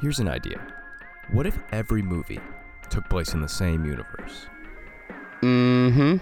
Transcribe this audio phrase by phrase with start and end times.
[0.00, 0.60] Here's an idea.
[1.32, 2.38] What if every movie
[2.88, 4.46] took place in the same universe?
[5.42, 6.18] Mm-hmm.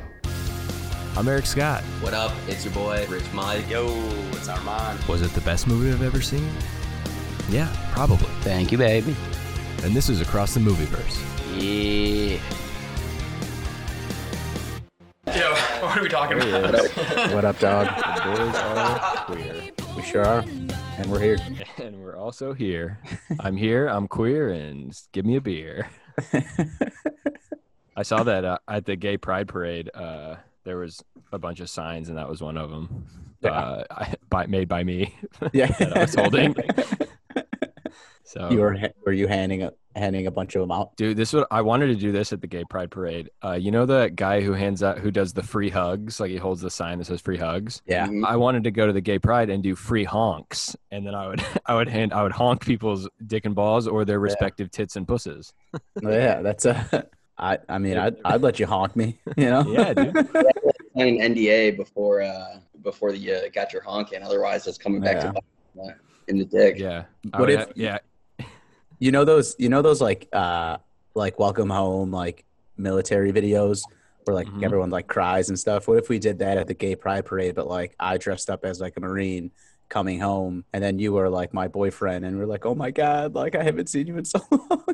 [1.18, 1.82] I'm Eric Scott.
[2.00, 2.32] What up?
[2.48, 3.68] It's your boy, Rich Mike.
[3.68, 3.86] Yo,
[4.32, 5.02] it's Armand.
[5.04, 6.48] Was it the best movie I've ever seen?
[7.50, 8.28] Yeah, probably.
[8.40, 9.14] Thank you, baby.
[9.82, 11.20] And this is Across the Movieverse.
[11.54, 12.40] Yeah.
[15.36, 15.54] Yo,
[15.84, 17.34] what are we talking about?
[17.34, 17.88] What up, dog?
[18.16, 19.70] The boys are queer.
[19.94, 20.44] We sure are.
[20.98, 21.38] And we're here.
[21.76, 22.98] And we're also here.
[23.40, 25.88] I'm here, I'm queer, and give me a beer.
[27.96, 29.90] I saw that uh, at the gay pride parade.
[29.94, 31.02] Uh, there was
[31.32, 33.06] a bunch of signs, and that was one of them.
[33.40, 33.50] Yeah.
[33.50, 35.14] Uh, I, by, made by me
[35.52, 35.66] Yeah.
[35.78, 36.54] that I was holding.
[38.36, 40.94] So you were were you handing a handing a bunch of them out?
[40.96, 43.30] Dude, this what I wanted to do this at the gay pride parade.
[43.42, 46.36] Uh, you know the guy who hands out who does the free hugs, like he
[46.36, 47.80] holds the sign that says free hugs.
[47.86, 48.06] Yeah.
[48.06, 48.26] Mhm.
[48.26, 51.28] I wanted to go to the gay pride and do free honks, and then I
[51.28, 54.96] would I would hand I would honk people's dick and balls or their respective tits
[54.96, 55.52] and pusses.
[56.02, 57.06] Yeah, that's a.
[57.38, 59.18] I I mean I'd I'd let you honk me.
[59.36, 59.64] You know.
[59.66, 60.14] Yeah, dude.
[60.96, 64.22] Sign an NDA before uh before the uh, got your honk in.
[64.22, 65.22] Otherwise, it's coming back Yeah.
[65.22, 65.42] to bite
[65.86, 65.92] you,
[66.28, 66.78] in the dick.
[66.78, 67.04] Yeah.
[67.32, 67.98] I What if- have- yeah.
[68.98, 70.78] You know those you know those like uh
[71.14, 72.44] like welcome home like
[72.76, 73.82] military videos
[74.24, 74.64] where like Mhm.
[74.64, 75.86] everyone like cries and stuff.
[75.88, 78.64] What if we did that at the gay pride parade, but like I dressed up
[78.64, 79.50] as like a marine
[79.88, 83.34] coming home, and then you were like my boyfriend, and we're like, oh my god,
[83.34, 84.84] like I haven't seen you in so long.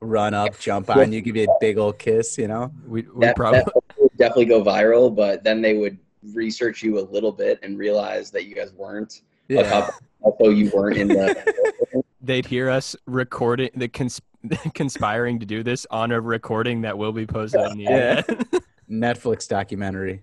[0.00, 2.72] Run up, jump on you, give you a big old kiss, you know.
[2.86, 3.62] We we probably
[3.98, 5.98] would definitely go viral, but then they would
[6.34, 9.22] research you a little bit and realize that you guys weren't.
[9.48, 9.70] Like Yeah.
[9.82, 9.90] how,
[10.24, 12.02] although you weren't in the.
[12.20, 14.20] they'd hear us recording the cons-
[14.74, 18.22] conspiring to do this on a recording that will be posted on the Yeah.
[18.90, 20.22] Netflix documentary.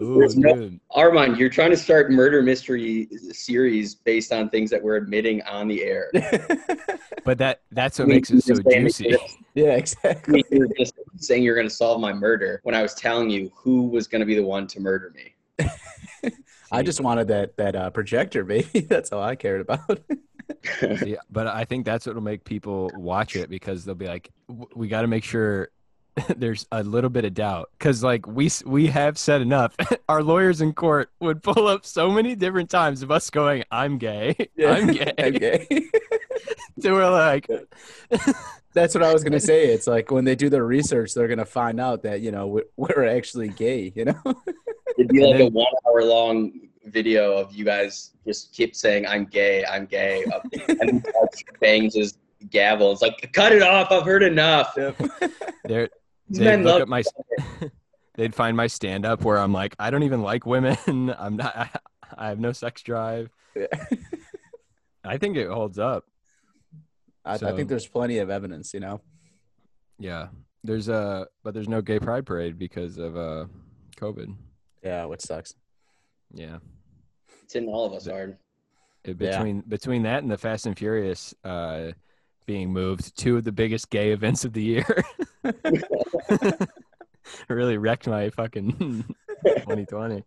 [0.00, 4.96] Ooh, no- Armand, you're trying to start murder mystery series based on things that we're
[4.96, 6.10] admitting on the air.
[7.24, 9.10] But that that's what I mean, makes it so juicy.
[9.10, 9.20] that-
[9.54, 10.34] yeah, I exactly.
[10.34, 13.28] mean, you were just saying you're going to solve my murder when I was telling
[13.28, 15.34] you who was going to be the one to murder me.
[16.72, 18.80] I just wanted that that uh, projector, baby.
[18.88, 20.00] That's all I cared about.
[20.98, 24.68] See, but I think that's what'll make people watch it because they'll be like, "W-
[24.74, 25.68] we got to make sure
[26.36, 29.74] there's a little bit of doubt because like we we have said enough.
[30.08, 33.98] Our lawyers in court would pull up so many different times of us going, "I'm
[33.98, 34.34] gay,
[34.66, 35.66] I'm gay," okay.
[36.80, 37.48] so we're like,
[38.74, 39.66] That's what I was gonna say.
[39.66, 42.66] It's like when they do their research, they're gonna find out that you know we're,
[42.76, 43.92] we're actually gay.
[43.94, 44.42] You know.
[44.98, 46.52] It'd be And like a one hour long
[46.86, 50.24] video of you guys just keep saying, I'm gay, I'm gay.
[50.68, 51.06] and
[51.60, 52.18] bangs his
[52.50, 52.92] gavel.
[52.92, 53.90] It's like, cut it off.
[53.90, 54.74] I've heard enough.
[55.64, 55.90] they're These
[56.30, 57.02] they'd look love at my
[58.14, 60.76] they'd find my stand up where I'm like, I don't even like women.
[61.18, 61.56] I'm not.
[61.56, 61.70] I,
[62.16, 63.30] I have no sex drive.
[63.54, 63.66] Yeah.
[65.04, 66.04] I think it holds up.
[67.24, 68.72] I, I think there's plenty of evidence.
[68.74, 69.00] You know.
[69.98, 70.28] Yeah.
[70.64, 73.46] There's a but there's no gay pride parade because of uh
[73.96, 74.34] COVID.
[74.82, 75.54] Yeah, which sucks.
[76.32, 76.58] Yeah.
[77.44, 78.36] It's in all of us hard.
[79.04, 79.30] It, Yeah.
[79.30, 81.92] between between that and the Fast and Furious uh
[82.48, 85.04] being moved, two of the biggest gay events of the year.
[87.48, 88.72] really wrecked my fucking
[89.46, 90.24] 2020.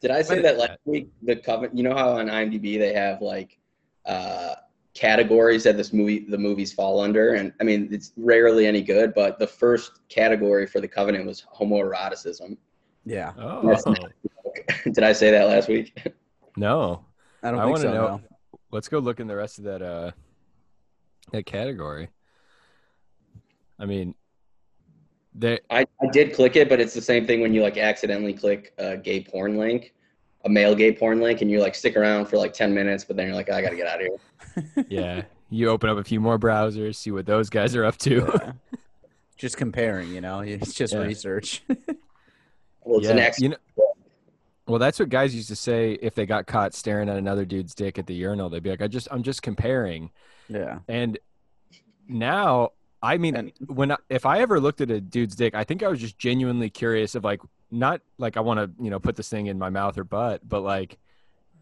[0.00, 1.10] Did I say that last week?
[1.22, 1.76] The covenant.
[1.76, 3.58] You know how on IMDb they have like
[4.06, 4.54] uh,
[4.94, 9.12] categories that this movie, the movies fall under, and I mean it's rarely any good.
[9.12, 12.56] But the first category for the covenant was homoeroticism.
[13.04, 13.32] Yeah.
[13.38, 13.74] Oh
[14.84, 15.98] Did I say that last week?
[16.56, 17.04] no.
[17.42, 17.92] I don't I think wanna so.
[17.92, 18.20] know- no.
[18.74, 20.10] Let's go look in the rest of that uh
[21.30, 22.08] that category.
[23.78, 24.16] I mean
[25.32, 28.32] there I, I did click it, but it's the same thing when you like accidentally
[28.32, 29.94] click a gay porn link,
[30.44, 33.16] a male gay porn link, and you like stick around for like ten minutes, but
[33.16, 34.86] then you're like, I gotta get out of here.
[34.88, 38.28] yeah, you open up a few more browsers, see what those guys are up to.
[38.28, 38.52] Yeah.
[39.36, 40.40] Just comparing, you know.
[40.40, 41.00] It's just Yeah.
[41.00, 41.62] research.
[42.86, 43.56] Well, it's yeah, an ex- you know,
[44.66, 47.74] well, that's what guys used to say if they got caught staring at another dude's
[47.74, 48.48] dick at the urinal.
[48.48, 50.10] They'd be like, "I just, I'm just comparing."
[50.48, 50.78] yeah.
[50.88, 51.18] And
[52.08, 52.70] now,
[53.02, 55.82] I mean, And- when I, if I ever looked at a dude's dick, I think
[55.82, 57.40] I was just genuinely curious of like,
[57.70, 60.46] not like I want to, you know, put this thing in my mouth or butt,
[60.48, 60.98] but like,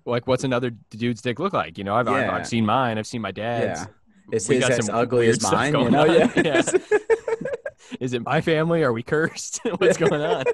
[0.05, 1.79] like what's another dude's dick look like?
[1.79, 3.81] You know, I've, I've, I've seen mine, I've seen my dad's.
[3.81, 3.87] Yeah.
[4.33, 5.75] Is We his got as some ugly as mine?
[5.79, 6.03] You know.
[6.03, 6.11] on.
[6.15, 6.33] Yeah.
[6.45, 6.63] Yeah.
[8.01, 8.83] Is it my family?
[8.85, 9.61] Are we cursed?
[9.79, 10.45] What's going on?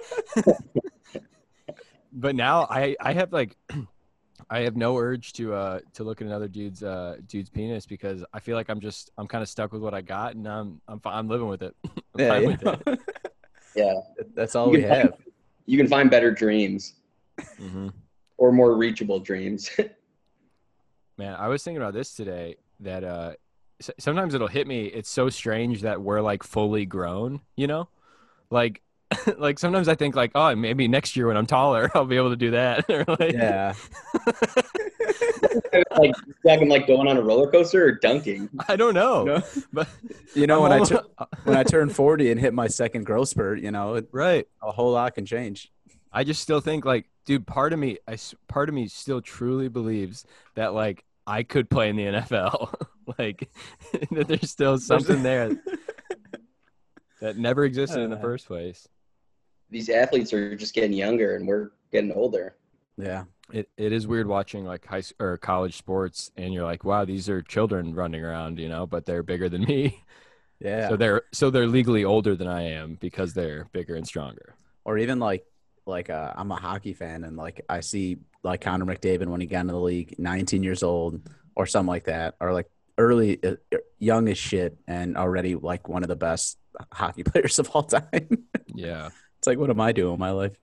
[2.12, 3.56] But now I I have like
[4.50, 8.24] I have no urge to uh to look at another dude's uh dude's penis because
[8.32, 10.80] I feel like I'm just I'm kind of stuck with what I got and I'm
[10.88, 11.74] I'm fi- I'm living with it.
[11.84, 13.00] I'm Yeah, fine you with it.
[13.76, 13.94] yeah.
[14.34, 15.12] That's all You we can find- have.
[15.66, 16.94] You can find better dreams
[17.60, 17.92] Mhm.
[18.36, 19.70] or more reachable dreams.
[21.18, 23.32] Man, I was thinking about this today that uh
[23.98, 27.88] sometimes it'll hit me it's so strange that we're like fully grown, you know?
[28.50, 28.82] Like
[29.38, 32.30] like sometimes I think like, oh, maybe next year when I'm taller, I'll be able
[32.30, 32.84] to do that.
[32.90, 33.74] or like, Yeah.
[35.98, 36.14] like
[36.46, 38.48] talking like going on a roller coaster or dunking.
[38.68, 39.24] I don't know.
[39.24, 39.42] No.
[39.72, 39.88] But
[40.34, 43.04] You know, I'm when I almo- tur- when I turn 40 and hit my second
[43.06, 44.46] growth spurt, you know, it, right.
[44.62, 45.70] a whole lot can change.
[46.12, 49.20] I just still think like, dude, part of me, I s- part of me still
[49.20, 50.24] truly believes
[50.54, 52.74] that like I could play in the NFL.
[53.18, 53.48] like
[54.10, 55.56] that there's still something there
[57.20, 58.20] that never existed in the Uh.
[58.20, 58.86] first place.
[59.70, 62.56] These athletes are just getting younger, and we're getting older.
[62.96, 63.24] Yeah.
[63.52, 67.04] It it is weird watching like high s- or college sports, and you're like, wow,
[67.06, 70.02] these are children running around, you know, but they're bigger than me.
[70.60, 70.88] Yeah.
[70.88, 74.56] So they're so they're legally older than I am because they're bigger and stronger.
[74.84, 75.46] or even like
[75.86, 79.46] like uh, I'm a hockey fan and like I see like Connor McDavid when he
[79.46, 81.20] got into the league, 19 years old
[81.54, 82.66] or something like that, or like
[82.98, 83.54] early uh,
[84.00, 86.58] young as shit and already like one of the best
[86.92, 88.28] hockey players of all time.
[88.74, 90.58] Yeah, it's like what am I doing in my life?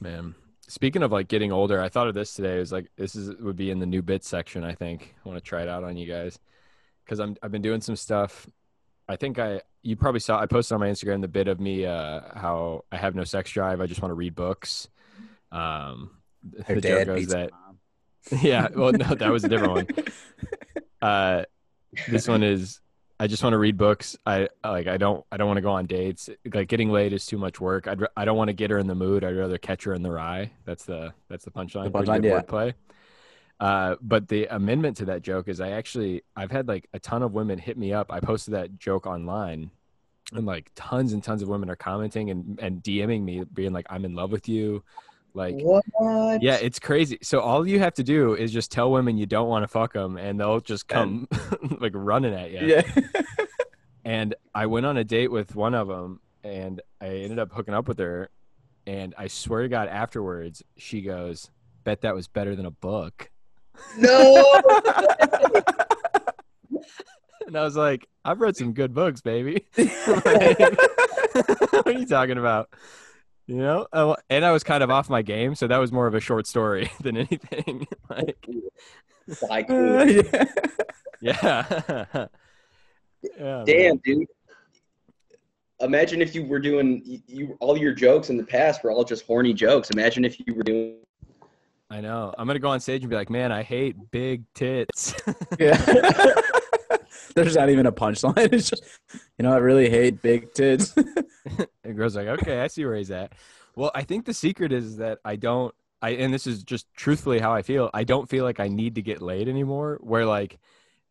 [0.00, 0.34] man.
[0.68, 2.56] Speaking of like getting older, I thought of this today.
[2.56, 4.64] It was like this is would be in the new bit section.
[4.64, 6.38] I think I want to try it out on you guys
[7.04, 8.48] because I'm I've been doing some stuff.
[9.08, 11.86] I think I you probably saw I posted on my Instagram the bit of me
[11.86, 13.80] uh how I have no sex drive.
[13.80, 14.88] I just want to read books.
[15.52, 16.10] Um,
[16.66, 17.78] Her the dad joke goes that mom.
[18.42, 18.68] yeah.
[18.74, 19.86] Well, no, that was a different one.
[21.02, 21.44] Uh,
[22.08, 22.80] this one is
[23.18, 24.16] I just want to read books.
[24.26, 26.28] I like I don't I don't want to go on dates.
[26.52, 27.88] Like getting laid is too much work.
[27.88, 29.24] I'd, I don't want to get her in the mood.
[29.24, 30.50] I'd rather catch her in the rye.
[30.64, 31.84] That's the that's the punchline.
[31.84, 32.40] The punchline, yeah.
[32.42, 32.74] wordplay.
[33.58, 37.22] Uh, but the amendment to that joke is I actually I've had like a ton
[37.22, 38.12] of women hit me up.
[38.12, 39.70] I posted that joke online,
[40.32, 43.86] and like tons and tons of women are commenting and and DMing me, being like,
[43.88, 44.84] "I'm in love with you."
[45.36, 45.84] Like What?
[46.42, 47.18] yeah, it's crazy.
[47.20, 49.92] So all you have to do is just tell women you don't want to fuck
[49.92, 51.28] them, and they'll just come
[51.80, 52.60] like running at you.
[52.60, 52.82] Yeah.
[54.02, 57.74] And I went on a date with one of them, and I ended up hooking
[57.74, 58.30] up with her.
[58.86, 61.50] And I swear to God, afterwards, she goes,
[61.84, 63.30] "Bet that was better than a book."
[63.98, 64.62] No.
[67.46, 70.58] And I was like, "I've read some good books, baby." Like,
[71.70, 72.70] what are you talking about?
[73.46, 76.06] You know, Oh, and I was kind of off my game, so that was more
[76.06, 77.86] of a short story than anything.
[78.10, 78.46] like,
[79.48, 80.44] Like, uh, yeah.
[81.20, 82.26] yeah.
[83.22, 83.64] yeah man.
[83.64, 84.26] damn, dude.
[85.80, 89.04] Imagine if you were doing you, you all your jokes in the past were all
[89.04, 89.90] just horny jokes.
[89.90, 90.96] Imagine if you were doing
[91.90, 92.34] I know.
[92.36, 95.14] I'm gonna go on stage and be like, "Man, I hate big tits."
[95.58, 95.76] Yeah.
[97.36, 98.52] There's not even a punchline.
[98.52, 98.82] It's just,
[99.38, 100.92] you know, I really hate big tits.
[101.84, 103.32] and girls like, "Okay, I see where he's at."
[103.76, 105.74] Well, I think the secret is that I don't.
[106.02, 107.90] I and this is just truthfully how I feel.
[107.94, 109.98] I don't feel like I need to get laid anymore.
[110.02, 110.58] Where like,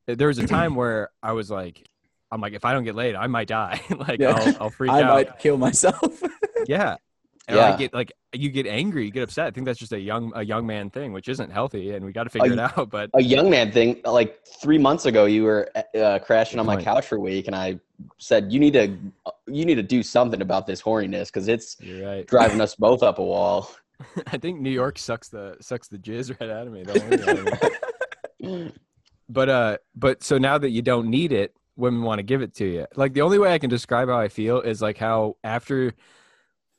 [0.07, 1.87] there was a time where I was like,
[2.31, 3.81] I'm like, if I don't get laid, I might die.
[3.97, 4.31] like, Yeah.
[4.35, 5.13] I'll, I'll freak I out.
[5.13, 6.21] might kill myself.
[6.67, 6.95] Yeah.
[7.47, 7.77] And I Yeah.
[7.77, 9.47] get like you get angry, you get upset.
[9.47, 12.11] I think that's just a young a young man thing, which isn't healthy, and we
[12.11, 12.89] got to figure it out.
[12.89, 14.01] But a young man thing.
[14.03, 17.55] Like three months ago, you were uh, crashing on my couch for a week, and
[17.55, 17.79] I
[18.17, 18.97] said you need to
[19.47, 22.25] you need to do something about this horniness because it's right.
[22.27, 23.69] driving us both up a wall.
[24.27, 26.83] I think New York sucks the sucks the jizz right out of me.
[26.83, 27.71] Don't worry about
[28.39, 28.73] it.
[29.29, 32.53] but uh, but so now that you don't need it, women want to give it
[32.55, 32.87] to you.
[32.95, 35.93] Like the only way I can describe how I feel is like how after,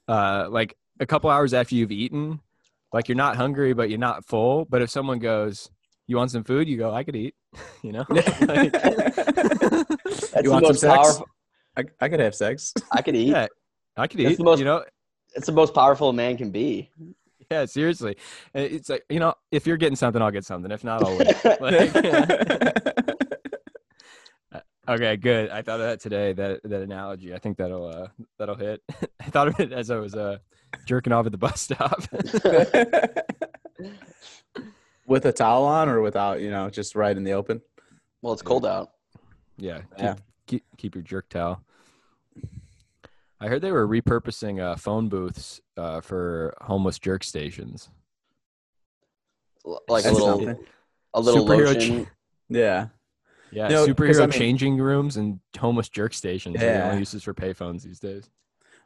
[0.08, 2.40] uh, like a couple hours after you've eaten,
[2.92, 4.64] like you're not hungry but you're not full.
[4.64, 5.70] But if someone goes,
[6.06, 7.34] "You want some food?" You go, "I could eat,"
[7.82, 8.04] you know.
[8.10, 8.72] Like-
[10.32, 10.94] That's you want some sex?
[10.94, 11.26] powerful.
[11.76, 12.72] I, I could have sex.
[12.92, 13.28] I could eat.
[13.28, 13.46] yeah,
[13.96, 14.38] I could That's eat.
[14.38, 14.84] the most- You know,
[15.34, 16.90] It's the most powerful a man can be.
[17.50, 18.16] yeah, seriously.
[18.54, 20.70] It's like you know, if you're getting something, I'll get something.
[20.70, 21.60] If not, I'll wait.
[21.60, 23.14] Like,
[24.88, 25.50] Okay, good.
[25.50, 26.32] I thought of that today.
[26.32, 27.34] That that analogy.
[27.34, 28.82] I think that'll uh that'll hit.
[29.20, 30.38] I thought of it as I was uh
[30.86, 32.02] jerking off at the bus stop.
[35.06, 37.60] With a towel on or without, you know, just right in the open?
[38.22, 38.90] Well, it's cold out.
[39.56, 40.14] yeah, keep, Yeah.
[40.48, 41.60] Keep, keep your jerk towel.
[43.40, 47.88] I heard they were repurposing uh, phone booths uh, for homeless jerk stations.
[49.64, 50.58] L- Like a little something.
[51.14, 52.06] a little Superhero lotion.
[52.48, 52.88] Yeah.
[53.52, 56.86] Yeah, No, 'cause, superhero I mean- changing rooms and homeless jerk stations are the Yeah.
[56.88, 58.28] only uses for payphones these days.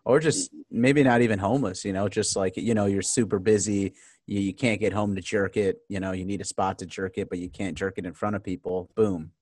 [0.04, 3.94] Or just maybe not even homeless, you know, just like, you know, you're super busy.
[4.26, 5.78] You, you can't get home to jerk it.
[5.88, 8.14] You know, you need a spot to jerk it, but you can't jerk it in
[8.14, 8.90] front of people.
[8.94, 9.32] Boom.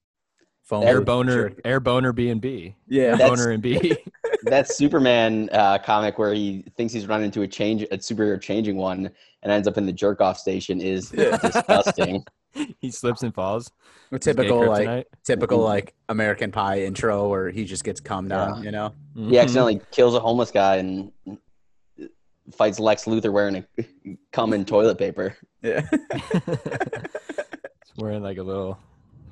[0.65, 2.75] Phone Air boner, air boner B and B.
[2.89, 3.13] Yeah.
[3.13, 3.97] That's- Boner and B.
[4.45, 8.77] that Superman uh, comic where he thinks he's running into a change a superhero changing
[8.77, 9.11] one
[9.43, 11.37] and ends up in the jerk off station is Yeah.
[11.39, 12.25] disgusting.
[12.81, 13.71] he slips and falls.
[14.11, 15.05] A typical like kryptonite.
[15.25, 18.95] typical like American Pie intro where he just gets cummed on, you know.
[19.17, 19.31] Mhm.
[19.31, 21.13] He accidentally kills a homeless guy and
[22.53, 23.85] fights Lex Luthor wearing a
[24.33, 25.37] common toilet paper.
[25.63, 25.83] Yeah.
[26.33, 28.79] He's wearing like a little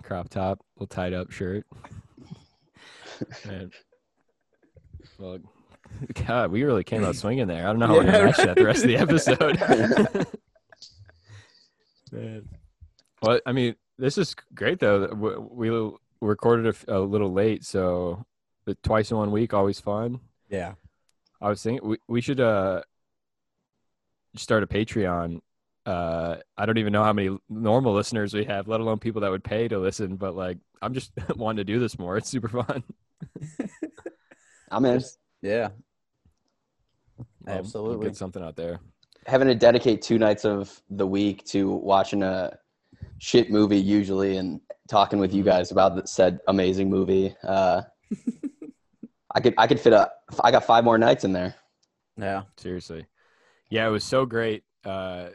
[0.02, 1.64] crop top, little tied up shirt.
[3.48, 3.72] And,
[5.18, 5.38] well,
[6.26, 7.62] God, we really came out swinging there.
[7.66, 10.26] I don't know how we're gonna Yeah, match that the rest of the episode.
[12.12, 12.48] Man.
[13.22, 15.06] Well, I mean, this is great though.
[15.08, 18.24] We, we recorded a little late, so
[18.64, 20.20] the twice in one week always fun.
[20.48, 20.74] yeah.
[21.38, 22.80] I was thinking we, we should uh
[24.36, 25.40] start a Patreon.
[25.84, 29.30] Uh, I don't even know how many normal listeners we have, let alone people that
[29.30, 30.16] would pay to listen.
[30.16, 32.16] But like, I'm just wanting to do this more.
[32.16, 32.82] It's super fun.
[34.70, 35.02] I'm in.
[35.42, 35.68] Yeah.
[37.16, 38.06] Well, we'll Absolutely.
[38.08, 38.80] get something out there.
[39.26, 42.56] Having to dedicate two nights of the week to watching a
[43.18, 47.34] shit movie usually and talking with you guys about the said amazing movie.
[47.42, 47.82] Uh,
[49.34, 50.10] I could I could fit a
[50.42, 51.54] I got five more nights in there.
[52.16, 52.42] Yeah.
[52.56, 53.06] Seriously.
[53.68, 54.64] Yeah, it was so great.
[54.84, 55.30] Uh,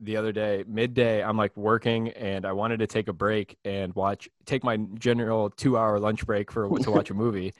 [0.00, 3.94] the other day, midday, I'm like working and I wanted to take a break and
[3.94, 7.54] watch, take my general two hour lunch break for what to watch a movie.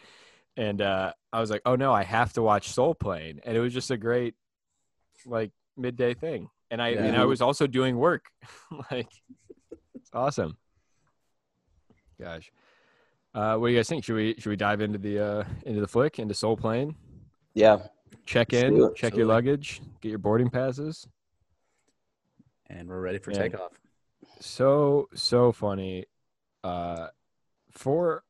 [0.56, 3.40] And uh, I was like, oh no, I have to watch Soul Plane.
[3.44, 4.35] And it was just a great,
[5.26, 6.49] like, midday thing.
[6.70, 8.26] And I, and I was also doing work.
[8.90, 9.08] like,
[9.94, 10.56] it's awesome.
[12.20, 12.50] Gosh.
[13.34, 14.04] Uh, what do you guys think?
[14.04, 16.94] Should we should we dive into the uh, into the flick into Soul Plane?
[17.54, 17.78] Yeah.
[18.26, 18.96] check Let's in, do it.
[18.96, 21.06] check your luggage, get your boarding passes.
[22.68, 23.38] And we're ready for Yeah.
[23.38, 23.72] takeoff.
[24.40, 26.06] So so funny.
[26.64, 27.08] Uh,
[27.72, 28.25] for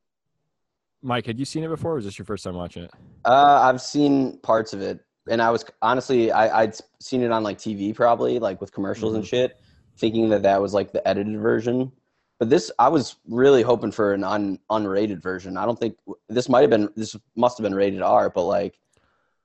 [1.02, 1.92] Mike, had you seen it before?
[1.92, 2.90] Or was this your first time watching it?
[3.25, 7.42] Uh, I've seen parts of it, and I was honestly I, I'd seen it on
[7.42, 9.61] like TV probably like with commercials and shit,
[9.97, 11.92] thinking that that was like the edited version.
[12.38, 15.56] But this, I was really hoping for an un, unrated version.
[15.56, 15.97] I don't think
[16.28, 18.78] this might have been this must have been rated R, but like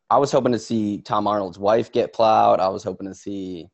[0.09, 2.59] I was hoping to see Tom Arnold's wife get plowed.
[2.59, 3.69] I was hoping to see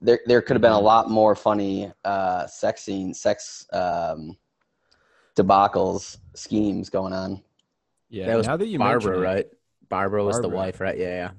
[0.00, 4.36] there there could have been a lot more funny uh, sex scenes, sex um,
[5.36, 7.42] debacles, schemes going on.
[8.08, 8.26] Yeah.
[8.26, 9.46] that was now that you Barbara, mention it, right?
[9.88, 10.96] Barbara was the wife, right?
[10.98, 11.30] Yeah, yeah.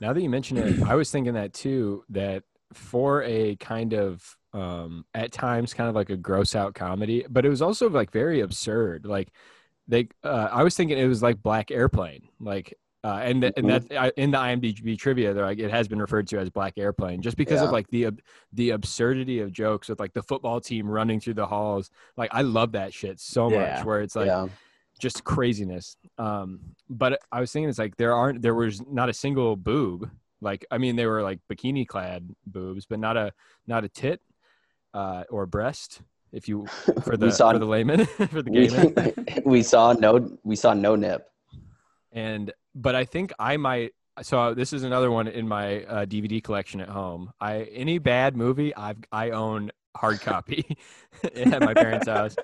[0.00, 2.04] Now that you mention it, I was thinking that too.
[2.10, 7.24] That for a kind of um, at times kind of like a gross out comedy,
[7.28, 9.04] but it was also like very absurd.
[9.06, 9.28] Like
[9.86, 12.74] they, uh, I was thinking it was like Black Airplane, like.
[13.04, 16.00] Uh, and th- and that I in the IMDb trivia, they're like it has been
[16.00, 18.20] referred to as Black Airplane, just because of like the ab-
[18.52, 21.90] the absurdity of jokes with like the football team running through the halls.
[22.16, 23.76] Like I love that shit so Yeah.
[23.76, 24.48] much, where it's like yeah.
[24.98, 25.96] Just craziness.
[26.18, 30.10] Um, but I was thinking it's like there aren't there was not a single boob.
[30.40, 33.32] Like I mean, they were like bikini clad boobs, but not a
[33.66, 34.20] not a tit
[34.94, 36.02] uh, or breast.
[36.32, 36.66] If you
[37.02, 39.14] for the saw for the layman for the gay man.
[39.16, 41.26] we, we saw no we saw no nip.
[42.12, 43.92] And but I think I might.
[44.22, 47.30] So this is another one in my uh, DVD collection at home.
[47.40, 50.76] I any bad movie I've I own hard copy
[51.34, 52.36] at my parents' house.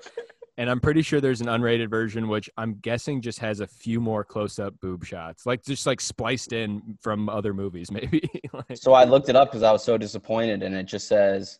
[0.57, 3.99] And I'm pretty sure there's an unrated version, which I'm guessing just has a few
[3.99, 8.29] more close-up boob shots, like just like spliced in from other movies, maybe.
[8.53, 11.59] like, So I looked it up because I was so disappointed, and it just says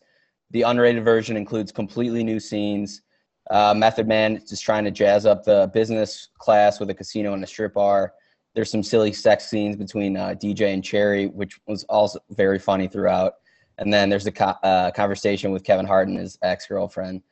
[0.50, 3.02] the unrated version includes completely new scenes.
[3.50, 7.34] Uh, Method Man is just trying to jazz up the business class with a casino
[7.34, 8.14] and a strip bar.
[8.54, 12.88] There's some silly sex scenes between uh, DJ and Cherry, which was also very funny
[12.88, 13.34] throughout.
[13.78, 17.22] And then there's a co- uh, conversation with Kevin Hart and his ex girlfriend.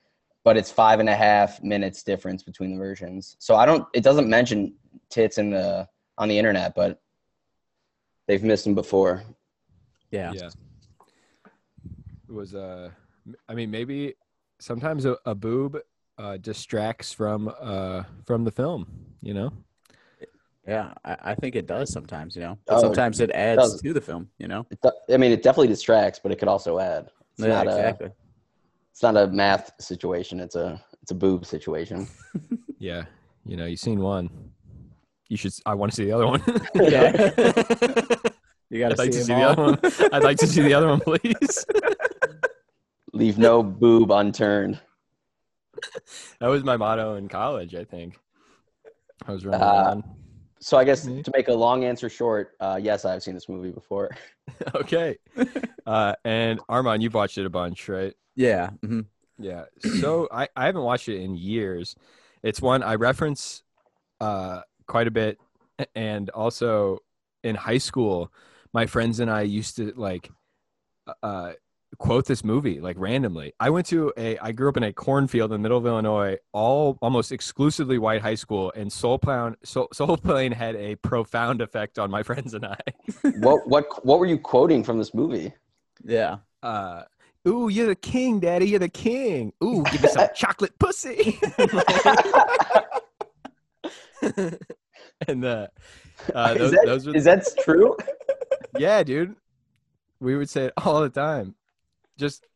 [0.45, 3.37] But it's five and a half minutes difference between the versions.
[3.39, 3.87] So I don't.
[3.95, 4.75] It doesn't mention
[5.09, 7.01] tits in the on the internet, but
[8.29, 9.23] they've missed them before.
[10.11, 10.33] Yeah.
[10.33, 10.51] yeah.
[12.29, 12.91] It was uh,
[13.27, 14.15] m- I mean, maybe
[14.61, 15.79] sometimes a, a boob
[16.19, 18.87] uh, distracts from uh from the film,
[19.23, 19.53] you know.
[20.67, 22.59] Yeah, I, I think it does sometimes, you know.
[22.69, 23.83] Oh, sometimes it adds does.
[23.83, 24.67] to the film, you know.
[24.71, 27.11] It do- I mean, it definitely distracts, but it could also add.
[27.33, 28.07] It's yeah, not exactly.
[28.09, 28.13] a
[28.95, 30.39] it's not a math situation.
[30.39, 32.07] It's a it's a boob situation.
[32.79, 33.05] Yeah,
[33.47, 34.29] you know, you've seen one.
[35.31, 35.53] You should.
[35.65, 36.43] I want to see the other one.
[36.75, 37.31] Yeah.
[38.71, 39.79] You got I'd like to them see the other one.
[40.13, 41.65] I'd like to see the other one, please.
[43.13, 44.81] Leave no boob unturned.
[46.41, 47.75] That was my motto in college.
[47.75, 48.19] I think
[49.27, 50.05] I was running Uh, around.
[50.65, 51.23] So I guess Me?
[51.23, 54.11] to make a long answer short, uh, yes, I've seen this movie before.
[54.75, 55.19] Okay.
[55.87, 58.15] Uh, and Armand, you've watched it a bunch, right?
[58.37, 58.71] Yeah.
[58.83, 59.01] hmm
[59.39, 59.65] Yeah.
[59.99, 61.95] So I, I haven't watched it in years.
[62.43, 63.63] It's one I reference
[64.19, 65.39] uh, quite a bit.
[65.95, 67.01] And also
[67.43, 68.33] in high school,
[68.73, 70.31] my friends and I used to like
[71.23, 71.53] uh,
[71.99, 73.53] quote this movie like randomly.
[73.61, 76.39] I went to a I grew up in a cornfield in the middle of Illinois,
[76.53, 81.61] all almost exclusively white high school, and Soul Plane Soul, Soul Plane had a profound
[81.61, 82.79] effect on my friends and I.
[83.39, 85.53] what what what were you quoting from this movie?
[86.05, 86.39] Yeah.
[86.63, 87.03] Uh
[87.47, 88.67] Ooh, you're the king, daddy.
[88.69, 89.53] You're the king.
[89.63, 91.39] Ooh, give me some chocolate pussy.
[95.29, 95.67] and uh,
[96.35, 97.95] uh, those, is, that, those were, is that true?
[98.79, 99.37] yeah, dude.
[100.21, 101.55] We would say it all the time.
[102.17, 102.47] Just,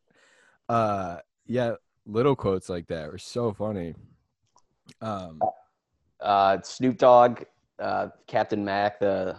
[0.69, 1.75] uh, yeah,
[2.07, 3.95] little quotes like that were so funny.
[5.01, 5.41] Um,
[6.21, 7.45] Uh, Snoop Dogg,
[7.79, 9.37] uh, Captain Mac, the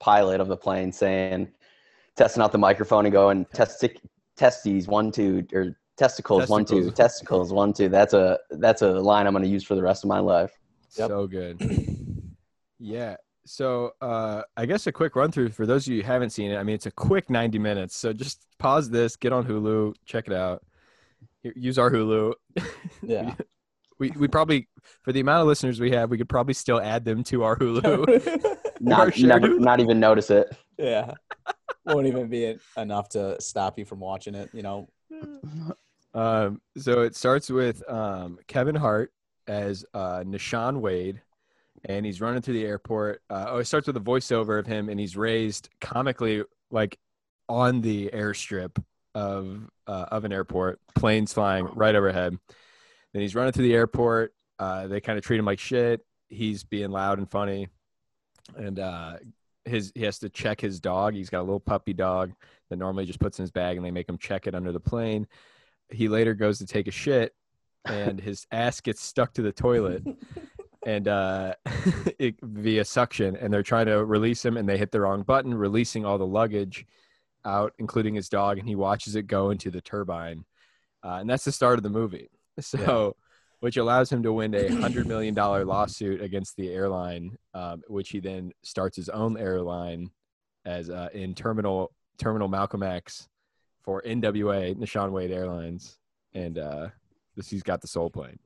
[0.00, 1.52] pilot of the plane, saying,
[2.16, 3.98] testing out the microphone and going, testic,
[4.36, 6.96] testes one two or testicles, one two Testicles.
[6.96, 7.88] testicles one two.
[7.88, 10.58] That's a that's a line I'm going to use for the rest of my life.
[10.96, 11.08] Yep.
[11.08, 11.60] So good.
[12.78, 13.16] yeah.
[13.48, 16.50] So uh, I guess a quick run through for those of you who haven't seen
[16.50, 16.56] it.
[16.56, 17.96] I mean, it's a quick 90 minutes.
[17.96, 20.62] So just pause this, get on Hulu, check it out.
[21.42, 22.34] Use our Hulu.
[23.02, 23.34] Yeah.
[24.00, 24.68] We we probably
[25.02, 27.56] for the amount of listeners we have, we could probably still add them to our
[27.56, 28.56] Hulu.
[28.80, 29.60] Not shared never, Hulu.
[29.60, 30.56] not even notice it.
[30.78, 31.14] yeah.
[31.84, 34.88] Won't even be enough to stop you from watching it, you know.
[36.14, 39.12] Um, so it starts with um, Kevin Hart
[39.48, 41.22] as uh, Nashawn Wade,
[41.84, 43.22] and he's running through the airport.
[43.30, 46.98] Uh, oh, it starts with a voiceover of him, and he's raised comically like
[47.48, 48.82] on the airstrip
[49.14, 52.38] of uh, of an airport, planes flying right overhead.
[53.12, 54.32] Then he's running through the airport.
[54.58, 56.00] Uh, they kind of treat him like shit.
[56.28, 57.68] He's being loud and funny,
[58.56, 59.16] and uh,
[59.64, 61.14] his he has to check his dog.
[61.14, 62.32] He's got a little puppy dog
[62.70, 64.80] that normally just puts in his bag, and they make him check it under the
[64.80, 65.26] plane.
[65.90, 67.32] He later goes to take a shit,
[67.86, 70.02] and his ass gets stuck to the toilet,
[70.86, 71.54] and uh,
[72.18, 75.54] it, via suction, and they're trying to release him, and they hit the wrong button,
[75.54, 76.86] releasing all the luggage
[77.44, 80.44] out, including his dog, and he watches it go into the turbine,
[81.04, 82.30] uh, and that's the start of the movie.
[82.60, 83.14] So,
[83.60, 88.10] which allows him to win a hundred million dollar lawsuit against the airline, um, which
[88.10, 90.10] he then starts his own airline
[90.64, 93.28] as uh, in Terminal Terminal Malcolm X
[93.84, 95.98] for NWA Nashawn Wade Airlines,
[96.34, 96.88] and uh,
[97.36, 98.40] this he's got the Soul Plane.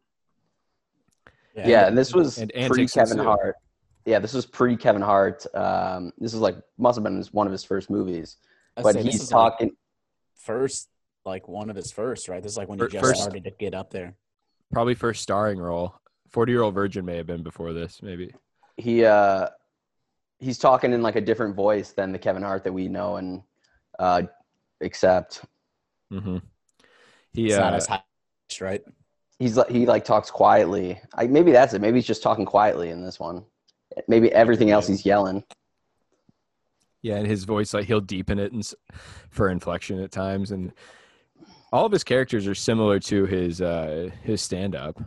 [1.55, 3.19] Yeah, and this was and pre Kevin.
[3.19, 3.57] Hart.
[4.05, 5.45] Yeah, this was pre Kevin Hart.
[5.55, 8.37] Um, this is like must have been one of his first movies.
[8.77, 9.77] I'd But say this he's is like talking.
[10.35, 10.88] first,
[11.25, 12.43] like one of his first, right?
[12.43, 14.15] This is like when he Fir- just first- started to get up there.
[14.73, 15.95] Probably first starring role.
[16.31, 18.35] Forty year old virgin may have been before this, maybe.
[18.79, 19.49] he uh
[20.38, 23.43] he's talking in like a different voice than the Kevin Hart that we know and
[23.99, 24.23] uh
[24.81, 25.45] accept.
[26.11, 26.38] Mm-hmm.
[27.35, 28.03] He It's not uh, as high,
[28.61, 28.83] right?
[29.43, 31.01] He's like he like talks quietly.
[31.15, 31.81] I, maybe that's it.
[31.81, 33.45] Maybe he's just talking quietly in this one.
[34.07, 35.43] Maybe everything else he's yelling.
[37.03, 38.65] Yeah, and his voice, like he'll deepen it and
[39.31, 40.73] for inflection at times, and
[41.73, 45.03] all of his characters are similar to his uh, his stand up.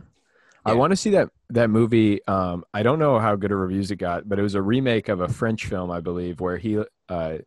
[0.66, 2.22] I want to see that that movie.
[2.26, 5.08] Um, I don't know how good of reviews it got, but it was a remake
[5.08, 7.38] of a French film, I believe, where he uh,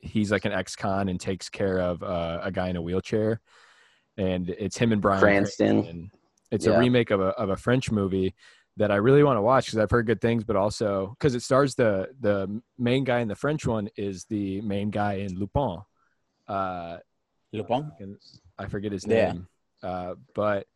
[0.00, 3.40] he's like an ex-con and takes care of uh, a guy in a wheelchair,
[4.16, 5.82] and it's him and Bryan Cranston.
[5.82, 6.10] Cranston.
[6.50, 6.72] It's Yeah.
[6.72, 8.34] a remake of a of a French movie
[8.78, 11.40] that I really want to watch because I've heard good things, but also because it
[11.42, 15.78] stars the the main guy in the French one is the main guy in Lupin.
[16.46, 16.98] Uh,
[17.52, 17.90] Lupin?
[18.58, 19.32] I forget his Yeah.
[19.32, 19.48] name,
[19.82, 20.66] uh, but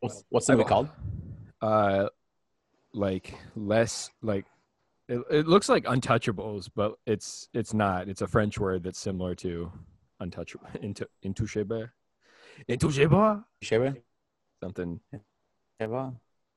[0.00, 0.88] What's, what's the movie called?
[1.62, 2.08] uh,
[2.92, 4.44] like less like
[5.08, 8.08] it, it looks like Untouchables, but it's it's not.
[8.08, 9.70] It's a French word that's similar to
[10.20, 11.90] untouchable, into intouchable,
[12.68, 13.44] intouchable?
[14.64, 14.98] Something.
[15.80, 16.14] Sheba?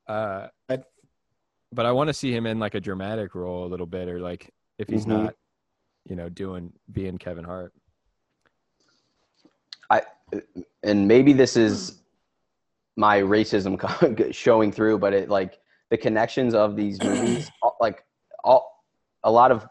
[0.07, 0.83] Uh, I'd-
[1.73, 4.19] but I want to see him in like a dramatic role a little bit, or
[4.19, 5.09] like if he's Mhm.
[5.09, 5.35] not,
[6.05, 7.73] you know, doing being Kevin Hart.
[9.89, 10.01] I
[10.83, 12.01] and maybe this is
[12.97, 13.77] my racism
[14.33, 18.03] showing through but it like the connections of these movies like
[18.43, 18.83] all
[19.23, 19.65] a lot of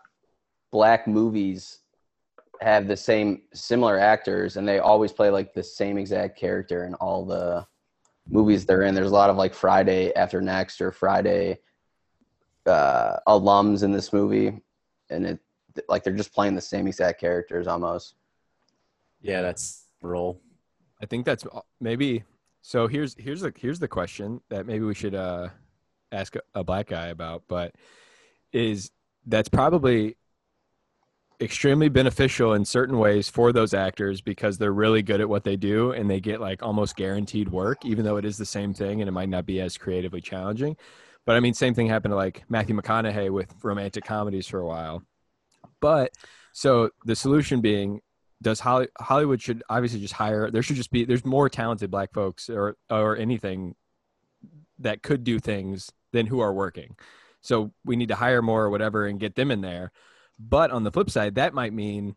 [0.72, 1.80] black movies
[2.62, 6.94] have the same similar actors and they always play like the same exact character in
[6.94, 7.66] all the
[8.28, 11.58] movies they're in there's a lot of like friday after next or friday
[12.66, 14.60] uh alums in this movie
[15.10, 15.38] and it
[15.88, 18.14] like they're just playing the same exact characters almost
[19.20, 20.40] Yeah, that's role.
[21.02, 21.44] I think that's
[21.80, 22.24] maybe.
[22.62, 25.48] So here's here's the here's the question that maybe we should uh,
[26.12, 27.74] ask a, a black guy about, but
[28.52, 28.90] is
[29.26, 30.16] that's probably
[31.40, 35.56] extremely beneficial in certain ways for those actors because they're really good at what they
[35.56, 39.00] do and they get like almost guaranteed work, even though it is the same thing
[39.00, 40.76] and it might not be as creatively challenging.
[41.26, 44.66] But I mean, same thing happened to like Matthew McConaughey with romantic comedies for a
[44.66, 45.02] while.
[45.80, 46.12] But
[46.52, 48.00] so the solution being
[48.42, 50.50] does Holly, Hollywood should obviously just hire.
[50.50, 53.74] There should just be there's more talented black folks or or anything
[54.78, 56.96] that could do things than who are working.
[57.40, 59.92] So we need to hire more or whatever and get them in there.
[60.38, 62.14] But on the flip side, that might mean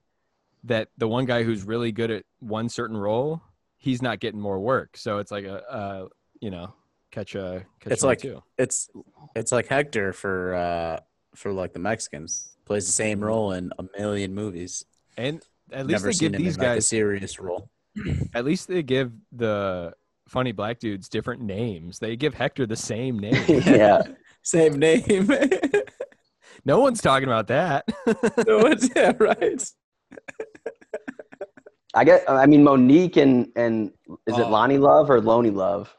[0.66, 3.42] that the one guy who's really good at one certain role,
[3.78, 4.98] he's not getting more work.
[4.98, 6.08] So it's like a, uh,
[6.42, 6.74] you know,
[7.12, 8.34] catch a catch It's 22.
[8.36, 8.90] like- It's
[9.36, 11.00] it's like Hector for uh
[11.36, 14.84] for like the Mexicans plays the same role in a million movies.
[15.18, 17.70] and at least Never they give these in like a serious role.
[18.34, 19.94] at least they give the
[20.28, 22.00] funny black dudes different names.
[22.00, 23.44] They give Hector the same name.
[23.66, 24.02] yeah.
[24.42, 25.04] Same name.
[26.66, 27.86] no one's talking about that.
[28.48, 29.64] no, it's, yeah, right.
[31.94, 32.30] I get.
[32.30, 33.92] I mean, Mo'Nique and and
[34.28, 34.50] is it Oh.
[34.52, 35.96] Loni Love or Loney Love?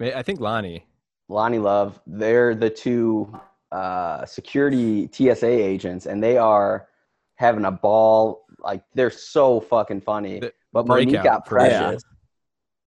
[0.00, 0.82] I think Loni.
[1.30, 2.00] Loni Love.
[2.06, 3.32] They're the two
[3.72, 6.88] uh, security TSA agents, and they are
[7.36, 8.44] having a ball.
[8.58, 10.40] Like they're so fucking funny.
[10.40, 12.02] The but Mo'Nique breakout got precious.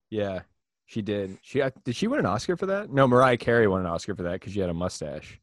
[0.09, 0.41] Yeah,
[0.85, 1.37] she did.
[1.41, 2.91] She uh, did she win an Oscar for that?
[2.91, 5.39] No, Mariah Carey won an Oscar for that because she had a mustache.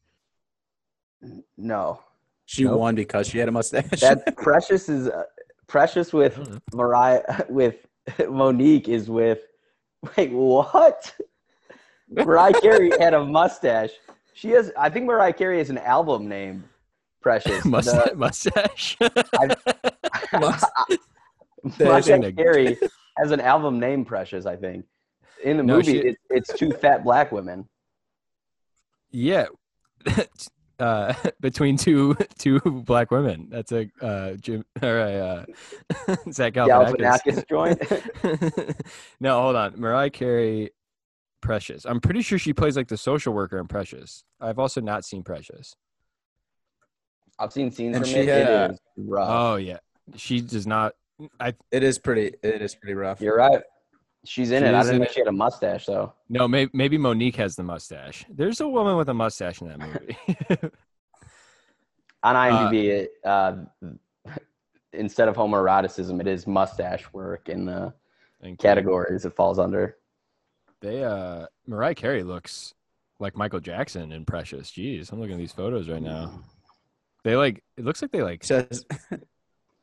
[1.57, 1.99] No,
[2.45, 2.79] She Nope.
[2.79, 3.99] won because she had a mustache.
[4.01, 5.23] that Precious is uh,
[5.67, 6.59] Precious with I don't know.
[6.73, 7.75] Mariah with
[8.19, 9.39] Mo'Nique is with.
[10.17, 11.13] Wait, what?
[12.09, 13.91] Mariah Carey had a mustache.
[14.33, 14.71] She has.
[14.77, 16.63] I think Mariah Carey has an album name.
[17.21, 17.65] Precious.
[17.65, 18.07] Mustache.
[18.09, 18.97] The- mustache.
[20.33, 20.65] Must-
[21.79, 22.77] Mariah Carey
[23.17, 24.45] has an album named Precious.
[24.45, 24.85] I think.
[25.43, 27.67] In the No, movie, she- it, it's two fat black women.
[29.11, 29.47] yeah.
[30.79, 33.47] Uh, between two two black women.
[33.49, 35.45] That's a uh, Jim or a
[36.07, 37.19] uh, Zach Galifianakis.
[37.25, 38.75] Galifianakis joint.
[39.19, 39.73] no, hold on.
[39.79, 40.69] Mariah Carey,
[41.41, 41.85] Precious.
[41.85, 44.23] I'm pretty sure she plays like the social worker in Precious.
[44.39, 45.75] I've also not seen Precious.
[47.37, 48.27] I've seen scenes And from she it.
[48.27, 49.29] had it a- is rough.
[49.29, 49.77] Oh yeah,
[50.15, 50.93] she does not.
[51.39, 52.35] I it is pretty.
[52.41, 53.19] It is pretty rough.
[53.21, 53.61] You're right.
[54.25, 54.73] She's in She it.
[54.75, 55.11] I is didn't know it.
[55.13, 56.13] she had a mustache though.
[56.27, 56.47] no.
[56.47, 58.25] Maybe maybe Mo'Nique has the mustache.
[58.29, 60.17] There's a woman with a mustache in that movie.
[62.23, 63.55] On IMDb, it, uh,
[64.91, 67.93] instead of homoeroticism, it is mustache work in the
[68.41, 68.67] Thank you.
[68.67, 69.95] categories it falls under.
[70.81, 72.73] They uh Mariah Carey looks
[73.19, 74.69] like Michael Jackson in Precious.
[74.71, 76.41] Jeez, I'm looking at these photos right now.
[77.23, 78.85] They like it looks like they like Says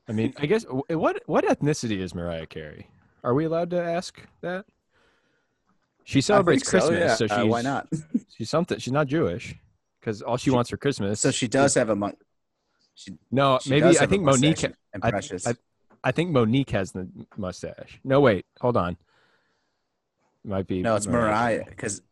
[0.09, 2.88] I mean, I guess what what ethnicity is Mariah Carey?
[3.27, 4.67] Are we allowed to ask that?
[6.05, 7.15] She celebrates so, Christmas, yeah.
[7.17, 7.89] so, Uh, why not?
[8.39, 8.79] She's something.
[8.79, 9.57] She's not Jewish
[9.99, 11.21] because all she, She- wants for Christmas.
[11.21, 12.12] So she does have a
[12.95, 14.73] she, no, she maybe I think Mo'Nique.
[14.95, 15.45] and I- Precious.
[15.47, 15.57] I-
[16.05, 17.99] I think Mo'Nique has the mustache.
[18.05, 18.97] No, wait, hold on.
[20.45, 20.81] Might be.
[20.81, 22.03] no, it's Mariah because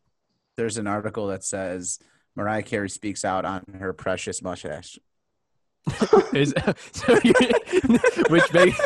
[0.57, 2.00] there's an article that says
[2.35, 4.98] Mariah Carey speaks out on her precious mustache.
[6.33, 6.53] is
[6.92, 7.14] so
[8.31, 8.81] which makes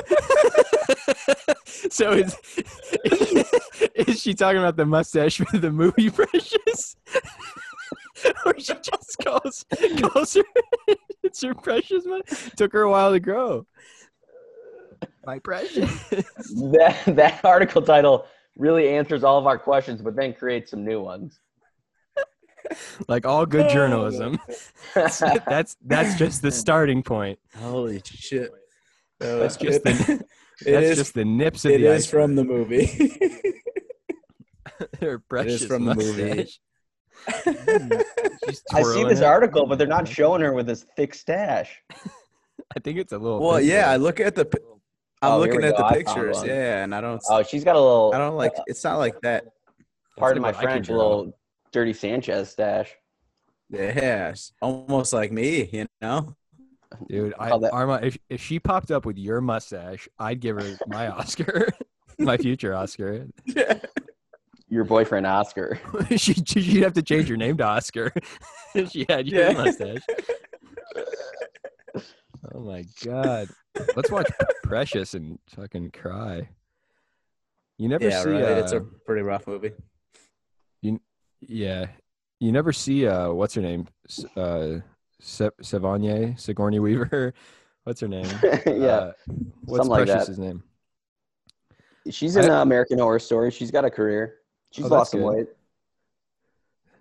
[1.66, 2.36] so is
[3.94, 6.96] is she talking about the mustache for the movie Precious,
[8.44, 9.64] or she just calls
[10.00, 10.42] calls her
[11.22, 12.22] it's her precious one?
[12.56, 13.66] Took her a while to grow.
[15.26, 15.90] My precious.
[16.08, 21.02] That that article title really answers all of our questions, but then creates some new
[21.02, 21.38] ones.
[23.08, 24.38] like all good oh, journalism.
[24.94, 27.38] that's that's just the starting point.
[27.56, 28.50] Holy shit!
[29.20, 30.26] That's just the it
[30.64, 30.98] that's is.
[30.98, 32.10] just the nips of it the is iceberg.
[32.22, 32.86] from the movie.
[35.00, 36.22] her precious it is from the movie.
[36.28, 36.60] mustache.
[37.28, 38.04] Mm,
[38.48, 39.24] She's I see this it.
[39.24, 41.80] article, but they're not showing her with this thick stash.
[42.76, 43.40] I think it's a little.
[43.40, 44.48] well, thick yeah, I look at the.
[45.20, 45.78] I'm Oh, looking at go.
[45.78, 47.20] the I pictures, yeah, and I don't.
[47.28, 48.12] Oh, she's got a little.
[48.14, 48.52] I don't like.
[48.68, 49.46] It's not like that.
[50.16, 51.36] Pardon my like what I can French, a little
[51.72, 52.92] dirty Sanchez stash.
[53.70, 56.36] Yeah, it's almost like me, you know.
[57.08, 60.78] Dude, I, that- Arma, if, if she popped up with your mustache, I'd give her
[60.86, 61.68] my Oscar,
[62.18, 63.26] my future Oscar.
[64.70, 65.80] Your boyfriend Oscar.
[66.10, 68.12] she, she'd have to change her name to Oscar
[68.74, 69.52] if she had your Yeah.
[69.52, 70.02] mustache.
[72.54, 73.48] Oh my God.
[73.96, 74.28] Let's watch
[74.62, 76.50] Precious and fucking cry.
[77.78, 78.42] You never yeah, see, right.
[78.44, 79.72] uh, it's a pretty rough movie.
[80.82, 81.00] You,
[81.40, 81.86] yeah,
[82.40, 83.86] you never see, uh, what's her name?
[84.36, 84.80] Uh,
[85.20, 87.34] Se- Sevigny, Sigourney Weaver.
[87.84, 88.26] What's her name?
[88.42, 89.12] yeah, Uh,
[89.64, 90.36] what's something like that.
[90.38, 90.62] Name?
[92.10, 93.50] she's in I- uh, American Horror Story.
[93.50, 94.36] She's got a career.
[94.72, 95.26] She's Oh, lost some good.
[95.26, 95.46] weight.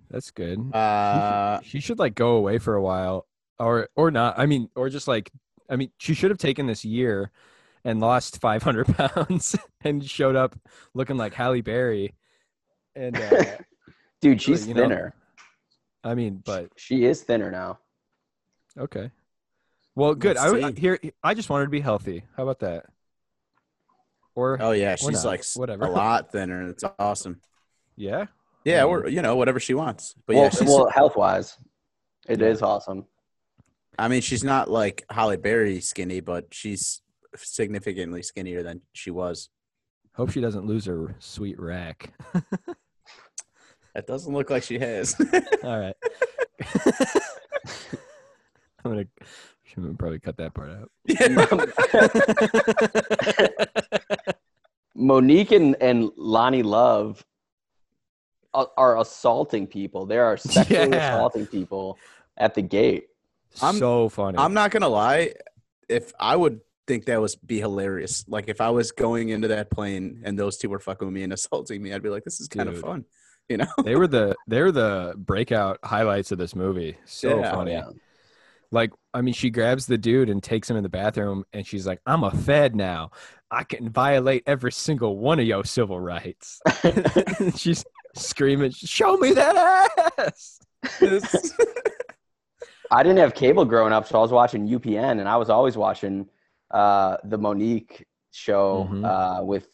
[0.10, 0.74] That's good.
[0.74, 3.28] Uh, she should like go away for a while
[3.60, 5.32] or or not i mean or just like
[5.68, 7.32] i mean she should have taken this year
[7.84, 10.56] and lost 500 pounds and showed up
[10.94, 12.14] looking like halle berry
[12.96, 13.44] and uh,
[14.22, 15.14] Dude, she's you know, thinner.
[16.04, 17.80] i mean but she is thinner now.
[18.78, 19.12] Okay
[19.96, 20.36] Well, good.
[20.38, 20.82] Let's I would see.
[20.82, 21.00] here.
[21.24, 22.24] I just wanted to be healthy.
[22.36, 22.86] How about that?
[24.36, 25.86] Or Oh yeah, she's not, like whatever.
[25.86, 26.70] a lot thinner.
[26.70, 27.42] It's awesome.
[27.96, 28.26] yeah,
[28.64, 28.90] Yeah, Mm.
[28.90, 30.14] or you know whatever she wants.
[30.28, 31.58] But well, yeah, well, health wise,
[32.28, 32.68] it is Yeah.
[32.68, 33.06] awesome.
[33.98, 37.02] I mean, she's not like Halle Berry skinny, but she's
[37.36, 39.50] significantly skinnier than she was.
[40.14, 42.14] hope she doesn't lose her sweet rack.
[43.96, 45.16] That doesn't look like she has.
[45.64, 45.96] All right.
[48.88, 49.08] I'm gonna
[49.66, 50.90] should probably cut that part out.
[54.98, 57.24] Mo'Nique and, and Loni Love
[58.54, 60.06] are, are assaulting people.
[60.06, 61.16] They are sexually Yeah.
[61.16, 61.98] assaulting people
[62.38, 63.08] at the gate.
[63.62, 64.38] I'm- so funny.
[64.38, 65.34] I'm not gonna lie.
[65.90, 69.70] If I would think that was be hilarious, like if I was going into that
[69.72, 72.40] plane and those two were fucking with me and assaulting me, I'd be like, "This
[72.40, 73.06] is kind of fun,"
[73.50, 73.68] you know?
[73.84, 76.98] they were the they were the breakout highlights of this movie.
[77.06, 77.52] So Yeah.
[77.52, 77.72] funny.
[77.74, 77.90] Yeah.
[78.72, 81.88] Like, I mean, she grabs the dude and takes him in the bathroom, and she's
[81.88, 83.12] like, "I'm a Fed now.
[83.50, 86.60] I can violate every single one of your civil rights."
[87.56, 90.60] she's screaming, "Show me that ass!"
[92.92, 95.76] I didn't have cable growing up, so I was watching UPN, and I was always
[95.78, 96.28] watching
[96.72, 99.06] uh, the Mo'Nique show Mhm.
[99.06, 99.68] uh, with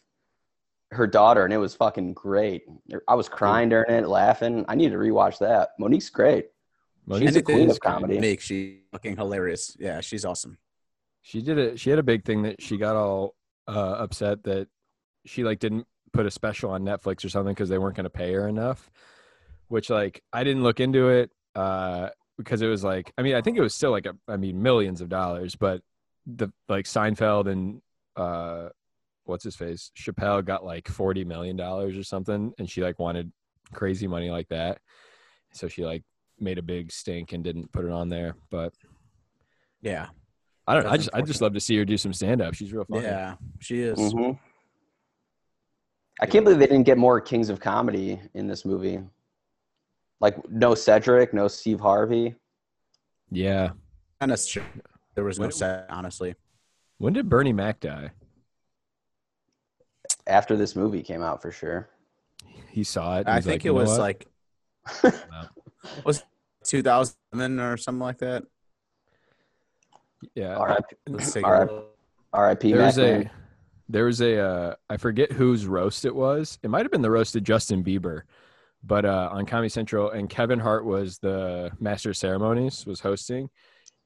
[0.91, 2.63] her daughter, and it was fucking great.
[3.08, 4.63] I was crying during it, laughing.
[4.67, 5.69] I need to rewatch that.
[5.79, 6.47] Mo'Nique's great.
[7.06, 8.20] Mo'Nique's a queen of comedy.
[8.20, 9.76] Make she fucking hilarious.
[9.80, 10.58] Yeah, she's awesome.
[11.22, 11.80] She did it.
[11.80, 13.36] She had a big thing that she got all
[13.68, 14.68] uh, upset that
[15.26, 18.10] she like didn't put a special on Netflix or something because they weren't going to
[18.10, 18.89] pay her enough.
[19.68, 23.42] Which like I didn't look into it uh, because it was like I mean I
[23.42, 25.82] think it was still like a, I mean millions of dollars, but
[26.26, 27.82] the like Seinfeld and
[28.16, 28.70] uh,
[29.26, 33.32] what's his face Chappelle got like forty million dollars or something, and she like wanted
[33.74, 34.80] crazy money like that,
[35.54, 36.04] so she like
[36.43, 38.36] made a big stink and didn't put it on there.
[38.51, 38.73] But
[39.82, 40.08] Yeah,
[40.67, 40.91] I don't know.
[40.91, 42.53] I just I just love to see her do some stand up.
[42.53, 43.03] She's real funny.
[43.03, 43.97] yeah, she is.
[43.97, 44.38] Mhm.
[46.21, 48.99] I can't believe they didn't get more Kings of Comedy in this movie.
[50.21, 52.36] Like no Cedric, no Steve Harvey.
[53.32, 53.71] Yeah.
[54.21, 54.63] And that's true.
[55.15, 56.36] There was no When- set, honestly.
[56.99, 58.12] When did Bernie Mac die?
[60.27, 61.89] After this movie came out, for sure.
[62.69, 63.27] He saw it.
[63.27, 64.27] I think like, it was what?" like
[66.06, 66.23] was
[66.73, 68.43] 2007 or something like that.
[70.33, 70.55] yeah.
[70.55, 70.95] R.I.P.
[71.07, 71.71] Let's take a R.I.P.
[71.71, 71.95] look.
[72.33, 72.71] R.I.P.
[72.73, 73.31] There was a
[73.88, 76.57] there was a uh, I forget whose roast it was.
[76.63, 78.21] It might have been the roast of Justin Bieber,
[78.83, 83.51] but uh, on Comedy Central, and Kevin Hart was the master of ceremonies, was hosting,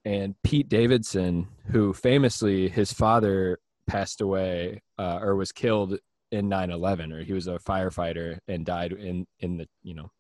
[0.03, 5.97] and Pete Davidson, who famously his father passed away uh, or was killed
[6.34, 10.12] in 9/11, or he was a firefighter and died in in the you know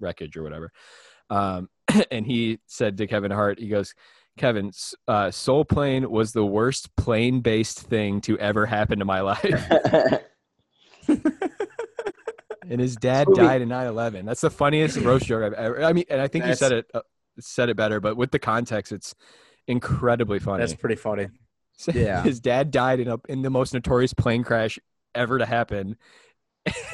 [0.00, 0.70] wreckage or whatever.
[1.30, 1.70] Um,
[2.10, 3.94] and he said to Kevin Hart, he goes,
[4.36, 4.72] Kevin,
[5.06, 9.70] uh, Soul Plane was the worst plane based thing to ever happen to my life.
[11.08, 14.26] and his dad Movie- died in 9 11.
[14.26, 15.84] That's the funniest roast joke I've ever.
[15.84, 17.00] I mean, and I think you said it, uh,
[17.38, 19.14] said it better, but with the context, it's
[19.66, 20.60] incredibly funny.
[20.60, 21.28] That's pretty funny.
[21.92, 22.22] yeah.
[22.22, 24.78] his dad died in a in the most notorious plane crash
[25.14, 25.96] ever to happen,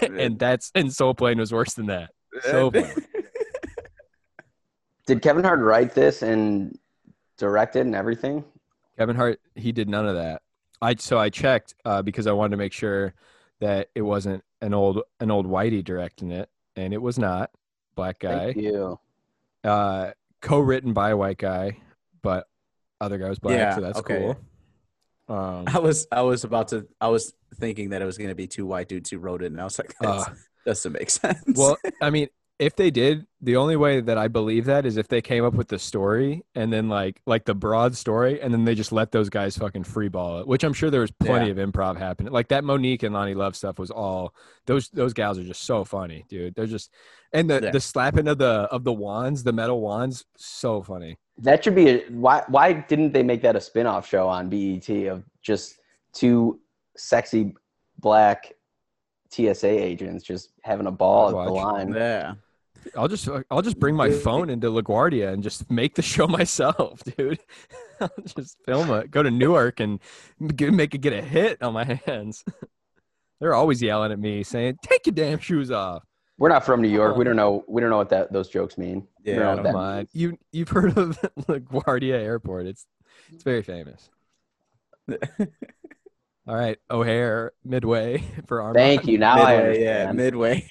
[0.01, 2.11] and that's and Soul Plane was worse than that.
[2.43, 2.91] So funny.
[5.11, 6.79] Did Kevin Hart write this and
[7.37, 8.45] direct it and everything?
[8.97, 10.43] Kevin Hart, he did none of that.
[10.81, 13.13] I so I checked uh, because I wanted to make sure
[13.59, 17.51] that it wasn't an old an old whitey directing it, and it was not.
[17.97, 19.01] Black guy, Thank you.
[19.65, 21.79] uh, co-written by a white guy,
[22.23, 22.47] but
[23.01, 24.19] other guy was black, Yeah, so that's okay.
[24.21, 24.39] cool.
[25.29, 28.47] Um, I was I was about to I was thinking that it was gonna be
[28.47, 30.25] two white dudes who wrote it, and I was like, uh,
[30.65, 31.43] doesn't make sense.
[31.57, 32.29] well, I mean,
[32.61, 35.55] if they did, the only way that I believe that is if they came up
[35.55, 39.13] with the story and then like like the broad story, and then they just let
[39.13, 40.47] those guys fucking freeball it.
[40.47, 41.53] Which I'm sure there was plenty Yeah.
[41.53, 42.33] of improv happening.
[42.33, 44.35] Like that Mo'Nique and Loni Love stuff was all
[44.67, 46.55] those those gals are just so funny, dude.
[46.55, 46.93] They're just
[47.33, 47.71] and the Yeah.
[47.71, 51.17] the slapping of the of the wands, the metal wands, so funny.
[51.39, 52.43] That should be a why.
[52.49, 55.79] Why didn't they make that a spin-off show on BET of just
[56.13, 56.61] two
[56.95, 57.55] sexy
[57.99, 58.53] black
[59.31, 61.95] TSA agents just having a ball at the line?
[61.95, 62.35] yeah,
[62.97, 67.03] I'll just I'll just bring my phone into LaGuardia and just make the show myself,
[67.05, 67.41] dude.
[68.01, 69.11] I'll just film it.
[69.11, 70.01] Go to Newark and
[70.39, 72.45] make it get a hit on my hands.
[73.41, 76.05] They're always yelling at me saying, "Take your damn shoes off."
[76.39, 77.17] We're not from New York.
[77.17, 77.65] We don't um, know.
[77.69, 79.07] We don't know what that those jokes mean.
[79.25, 82.67] We don't Yeah, know I what Come that you you've heard of LaGuardia Airport?
[82.67, 82.87] It's
[83.33, 84.09] it's very famous.
[86.47, 88.77] All right, O'Hare Midway for Armand.
[88.77, 89.19] Thank you.
[89.19, 90.67] Now I midway, yeah, midway.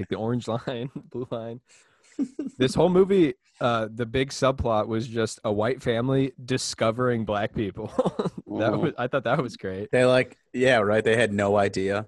[0.00, 1.60] Take the orange line, blue line.
[2.58, 7.88] this whole movie, uh, the big subplot was just a white family discovering black people.
[8.58, 9.90] that was I thought that was great.
[9.92, 11.04] They like, yeah, right.
[11.04, 12.06] They had no idea.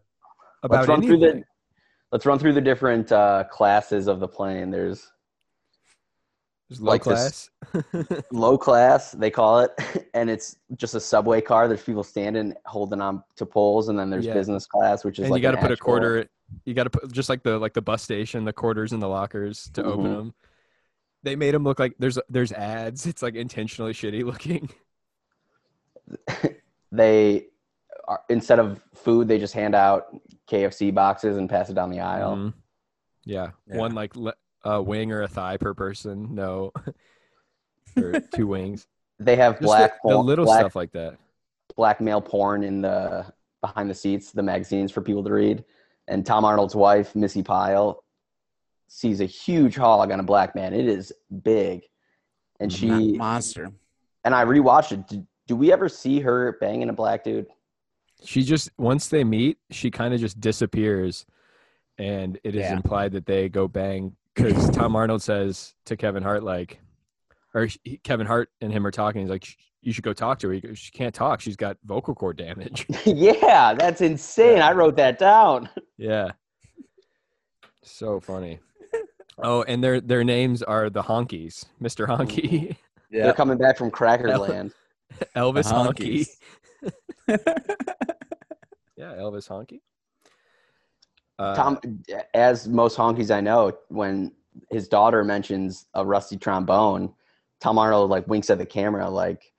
[0.62, 1.42] About let's run through the
[2.12, 4.70] let's run through the different uh, classes of the plane.
[4.70, 5.10] There's
[6.70, 7.50] There's low like class.
[7.92, 9.70] this- low class, they call it,
[10.14, 11.68] and it's just a subway car.
[11.68, 14.32] There's people standing holding on to poles, and then there's Yeah.
[14.32, 16.26] business class, which is and like you got to put a actual- quarter.
[16.64, 19.08] You got to put just like the like the bus station, the quarters in the
[19.08, 20.16] lockers to open Mhm.
[20.16, 20.34] them.
[21.24, 23.06] They made them look like there's there's ads.
[23.12, 24.70] It's like intentionally shitty looking.
[26.94, 27.46] They
[28.06, 30.08] are, instead of food, they just hand out
[30.46, 32.36] KFC boxes and pass it down the aisle.
[32.36, 32.52] Mhm.
[33.24, 33.50] Yeah.
[33.66, 33.78] Yeah.
[33.78, 34.34] one like le-
[34.64, 36.34] a wing or a thigh per person.
[36.34, 36.70] No,
[37.96, 38.86] or two wings.
[39.18, 41.16] They have Just black the, the little black, stuff like that.
[41.76, 43.24] black male porn in the
[43.62, 45.64] behind the seats, the magazines for people to read.
[46.08, 48.02] And Tom Arnold's wife, Missi Pyle,
[48.88, 50.74] sees a huge hog on a black man.
[50.74, 51.12] It is
[51.42, 51.82] big,
[52.60, 53.70] and Mo- she monster.
[54.24, 55.08] and I rewatched it.
[55.08, 57.46] Do, do we ever see her banging a black dude?
[58.24, 61.24] She just once they meet, she kind of just disappears,
[61.98, 62.74] and it is Yeah.
[62.74, 66.80] implied that they go bang because Tom Arnold says to Kevin Hart like,
[67.54, 69.20] or he, Kevin Hart and him are talking.
[69.22, 69.46] He's like,
[69.80, 71.40] "You should go talk to her." He goes, she can't talk.
[71.40, 72.86] She's got vocal cord damage.
[73.04, 74.60] yeah, that's insane.
[74.60, 75.68] I wrote that down.
[75.96, 76.30] yeah,
[77.82, 78.60] so funny.
[79.38, 82.76] Oh, and their their names are the Honkies, Mister Honky,
[83.10, 83.24] Yeah.
[83.24, 84.72] They're coming back from Crackerland.
[85.36, 86.26] Elvis Honky.
[89.02, 89.80] Yeah, Elvis Honky.
[91.38, 91.78] Uh, Tom,
[92.34, 94.30] as most honkies I know, when
[94.70, 97.12] his daughter mentions a rusty trombone,
[97.62, 99.52] Tom Arnold like winks at the camera like,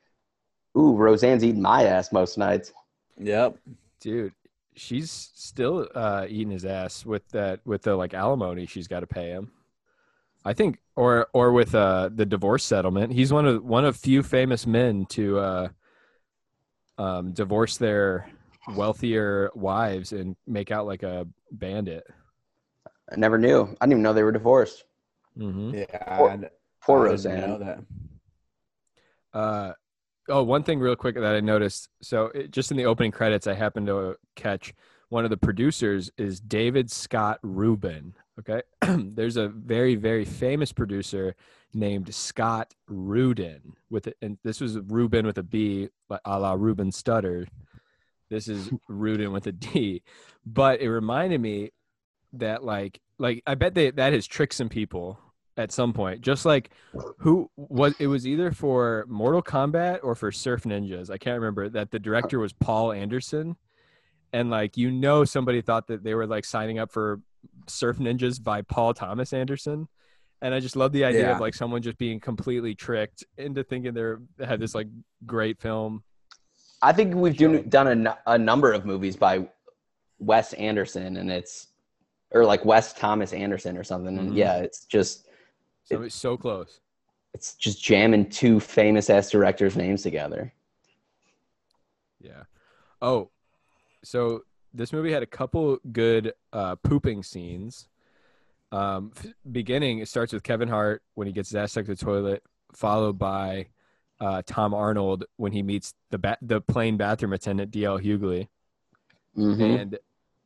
[0.77, 2.73] "Ooh, Roseanne's eating my ass most nights."
[3.17, 3.57] Yep.
[4.01, 4.33] dude
[4.75, 9.05] she's still uh eating his ass with that with the like alimony she's got to
[9.07, 9.51] pay him
[10.43, 14.23] i think or or with uh the divorce settlement he's one of one of few
[14.23, 15.67] famous men to uh
[16.97, 18.27] um divorce their
[18.75, 22.03] wealthier wives and make out like a bandit
[23.11, 23.61] I never knew.
[23.79, 24.85] I didn't even know they were divorced.
[25.37, 25.75] mm-hmm.
[25.75, 26.17] Yeah.
[26.17, 26.49] Poor- I-
[26.85, 27.49] Poor I Roseanne.
[27.49, 27.79] know that.
[29.33, 29.73] Uh,
[30.29, 31.89] oh, one thing real quick that I noticed.
[32.01, 34.73] So it, just in the opening credits, I happened to catch
[35.09, 38.13] one of the producers is David Scott Rubin.
[38.39, 41.35] Okay, there's a very very famous producer
[41.73, 46.53] named Scott Rudin with it, and this was Rubin with a B, like a la
[46.53, 47.47] Ruben Studdard.
[48.29, 50.01] This is Rudin with a D,
[50.45, 51.71] but it reminded me
[52.33, 55.19] that like like I bet they that has tricked some people
[55.57, 56.21] at some point.
[56.21, 56.71] Just like
[57.17, 61.09] who was it was either for Mortal Kombat or for Surf Ninjas.
[61.09, 63.55] I can't remember that the director was Paul Anderson.
[64.31, 67.21] And like you know somebody thought that they were like signing up for
[67.67, 69.87] Surf Ninjas by Paul Thomas Anderson.
[70.41, 71.35] And I just love the idea Yeah.
[71.35, 74.87] of like someone just being completely tricked into thinking they're they had this like
[75.25, 76.03] great film.
[76.81, 79.47] I think we've do, done a, a number of movies by
[80.19, 81.67] Wes Anderson, and it's
[82.31, 84.17] or like Wes Thomas Anderson or something.
[84.17, 84.35] And Mhm.
[84.37, 85.27] yeah, it's just
[85.85, 86.79] So it's so close.
[87.33, 90.53] it's just jamming two famous ass directors' names together.
[92.21, 92.43] Yeah.
[93.01, 93.29] Oh,
[94.03, 94.43] so
[94.73, 97.87] this movie had a couple good uh, pooping scenes.
[98.71, 99.11] Um,
[99.51, 102.43] beginning, it starts with Kevin Hart when he gets his ass stuck to the toilet,
[102.73, 103.67] followed by
[104.19, 108.47] uh, Tom Arnold when he meets the ba- the plane bathroom attendant DL Hughley,
[109.37, 109.79] Mhm.
[109.81, 109.99] and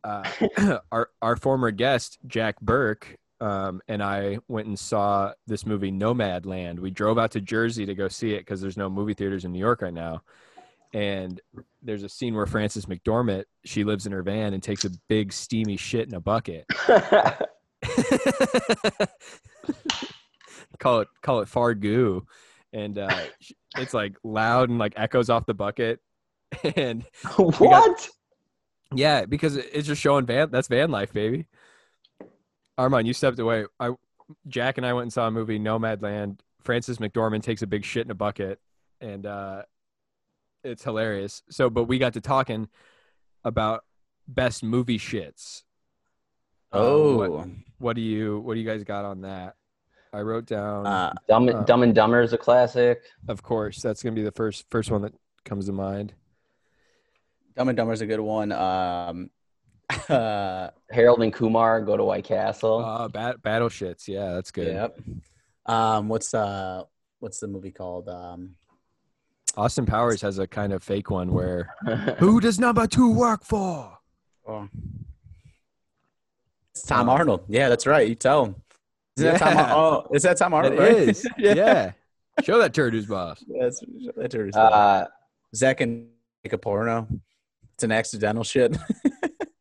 [0.04, 5.92] uh, our our former guest Jack Burke um, and I went and saw this movie
[5.92, 6.80] Nomadland.
[6.80, 9.52] We drove out to Jersey to go see it because there's no movie theaters in
[9.52, 10.22] New York right now.
[10.94, 11.40] And
[11.82, 15.34] there's a scene where Frances McDormand she lives in her van and takes a big
[15.34, 16.66] steamy shit in a bucket.
[20.80, 22.26] call it call it far goo,
[22.74, 23.20] and uh,
[23.78, 26.00] it's like loud and like echoes off the bucket.
[26.78, 27.04] And
[27.36, 28.08] what?
[28.96, 30.50] yeah, because it's just showing van.
[30.50, 31.46] That's van life, baby.
[32.78, 33.66] Armand, you stepped away.
[33.80, 33.92] I,
[34.48, 36.40] Jack and I went and saw a movie, Nomadland.
[36.62, 38.60] Frances McDormand takes a big shit in a bucket,
[39.02, 39.64] and uh,
[40.64, 41.42] it's hilarious.
[41.50, 42.68] So, but we got to talking
[43.44, 43.84] about
[44.28, 45.64] best movie shits.
[46.74, 47.16] Uh, Oh.
[47.30, 47.48] what,
[47.78, 49.56] what do you what do you guys got on that?
[50.12, 50.86] I wrote down.
[50.86, 53.02] Uh, Dumb, Uh, Dumb and Dumber is a classic.
[53.30, 55.14] of course, that's gonna be the first first one that
[55.46, 56.14] comes to mind.
[57.56, 58.52] Dumb and Dumber is a good one.
[58.52, 59.30] Um,
[60.10, 62.84] uh, Harold and Kumar go to White Castle.
[62.84, 64.08] Uh, bat, battle shits.
[64.08, 64.68] Yeah, that's good.
[64.74, 65.00] Yep.
[65.66, 66.84] Um, what's uh,
[67.20, 68.10] what's the movie called?
[68.10, 68.56] Um,
[69.56, 71.74] Austin Powers has a kind of fake one where
[72.20, 73.98] who does number two work for?
[74.48, 74.68] oh.
[76.72, 77.44] it's Tom Uh, Arnold.
[77.48, 78.08] Yeah, that's right.
[78.08, 78.56] You tell him.
[79.18, 79.54] Is that Tom?
[79.56, 79.76] Yeah.
[79.76, 80.92] Oh, is that Tom It right?
[80.92, 81.28] is.
[81.38, 81.92] yeah.
[82.44, 83.44] Show that turd who's boss.
[83.48, 83.80] That's,
[84.16, 84.56] that's what it is.
[84.56, 85.08] Uh,
[85.56, 86.08] Zach can
[86.44, 87.08] make a porno.
[87.74, 88.78] It's an accidental shit.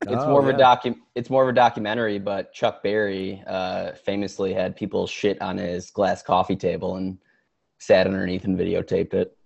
[0.09, 3.93] it's Oh, more of a docu- It's more of a documentary, but Chuck Berry uh,
[3.93, 7.19] famously had people shit on his glass coffee table and
[7.79, 9.37] sat underneath and videotaped it.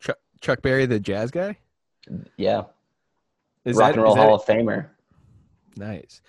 [0.00, 1.56] Chuck, Chuck Berry, the jazz guy.
[2.36, 2.64] Yeah,
[3.64, 4.88] Is Rock that- and Roll is that- Hall of Famer.
[5.76, 6.20] Nice,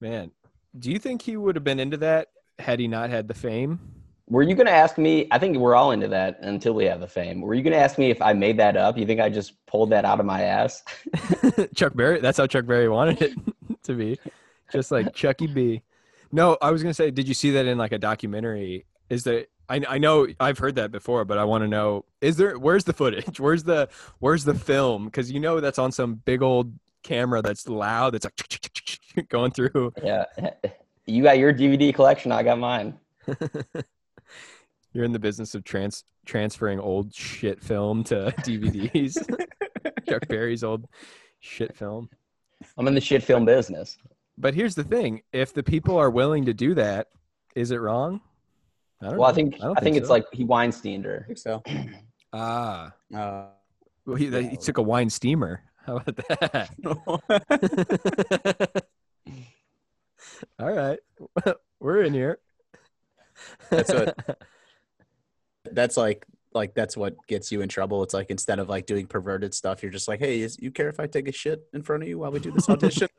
[0.00, 0.30] man.
[0.78, 2.28] Do you think he would have been into that
[2.58, 3.80] had he not had the fame?
[4.28, 5.28] Were you going to ask me?
[5.30, 7.40] I think we're all into that until we have the fame.
[7.40, 8.98] Were you going to ask me if I made that up?
[8.98, 10.82] You think I just pulled that out of my ass?
[11.76, 12.20] Chuck Berry.
[12.20, 13.38] That's how Chuck Berry wanted it
[13.84, 14.18] to be,
[14.72, 15.82] just like Chucky B.
[16.32, 18.84] No, I was gonna say, did you see that in like a documentary?
[19.08, 22.36] Is that I I know I've heard that before, but I want to know: is
[22.36, 23.38] there where's the footage?
[23.40, 25.06] Where's the where's the film?
[25.06, 26.72] Because you know that's on some big old
[27.02, 28.14] camera that's loud.
[28.14, 29.92] That's like going through.
[30.02, 30.24] Yeah.
[31.06, 32.32] You got your DVD collection.
[32.32, 32.98] I got mine.
[34.96, 39.18] You're in the business of trans transferring old shit film to DVDs.
[40.08, 40.86] Chuck Berry's old
[41.40, 42.08] shit film.
[42.78, 43.98] I'm in the shit film business.
[44.38, 47.08] But here's the thing: if the people are willing to do that,
[47.54, 48.22] is it wrong?
[49.02, 50.14] I don't Well, I think I, don't think, it's so.
[50.14, 51.24] like he Weinsteined I her.
[51.26, 51.62] think so.
[52.32, 53.48] ah, Uh,
[54.06, 55.60] well, he, he took a wine steamer.
[55.84, 56.70] How about that?
[60.58, 60.98] All right,
[61.80, 62.38] we're in here.
[63.68, 64.38] That's what-
[65.72, 68.02] that's like like that's what gets you in trouble.
[68.02, 70.88] It's like instead of like doing perverted stuff, you're just like, hey, is, you care
[70.88, 73.08] if I take a shit in front of you while we do this audition?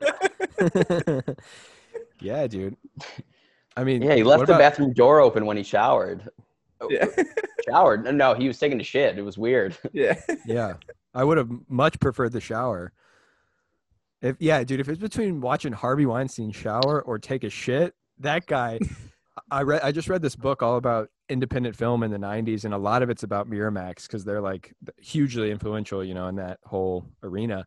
[2.20, 2.76] yeah, dude.
[3.76, 6.28] I mean, Yeah, he left the about- bathroom door open when he showered.
[6.90, 7.06] yeah,
[7.68, 8.04] Showered?
[8.04, 9.18] No, no, he was taking a shit.
[9.18, 9.76] It was weird.
[9.92, 10.20] yeah.
[10.46, 10.74] Yeah,
[11.14, 12.92] I would have much preferred the shower.
[14.22, 18.46] If yeah, dude, if it's between watching Harvey Weinstein shower or take a shit, that
[18.46, 18.78] guy.
[19.50, 19.80] I read.
[19.82, 23.02] I just read this book all about independent film in the '90s, and a lot
[23.02, 27.66] of it's about Miramax because they're like hugely influential, you know, in that whole arena.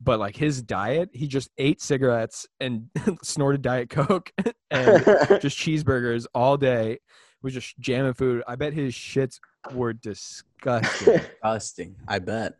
[0.00, 2.90] But like his diet, he just ate cigarettes and
[3.22, 4.30] snorted Diet Coke
[4.70, 5.04] and
[5.40, 6.98] just cheeseburgers all day.
[7.42, 8.42] Was just jamming food.
[8.48, 9.38] I bet his shits
[9.72, 11.18] were disgusting.
[11.18, 11.96] Disgusting.
[12.08, 12.54] I bet.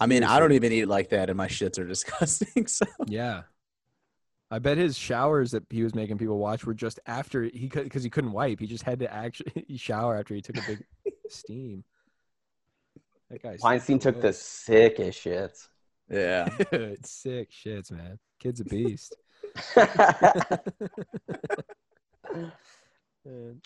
[0.00, 2.66] I mean, I don't even eat like that, and my shits are disgusting.
[2.66, 3.42] So Yeah.
[4.52, 7.84] I bet his showers that he was making people watch were just after he could
[7.84, 8.60] because he couldn't wipe.
[8.60, 10.84] He just had to actually shower after he took a big
[11.30, 11.84] steam.
[13.30, 15.68] That guy's Weinstein took the sickest shits.
[16.10, 18.18] yeah, Dude, sick shits, man.
[18.40, 19.16] Kid's a beast.
[23.24, 23.62] Man.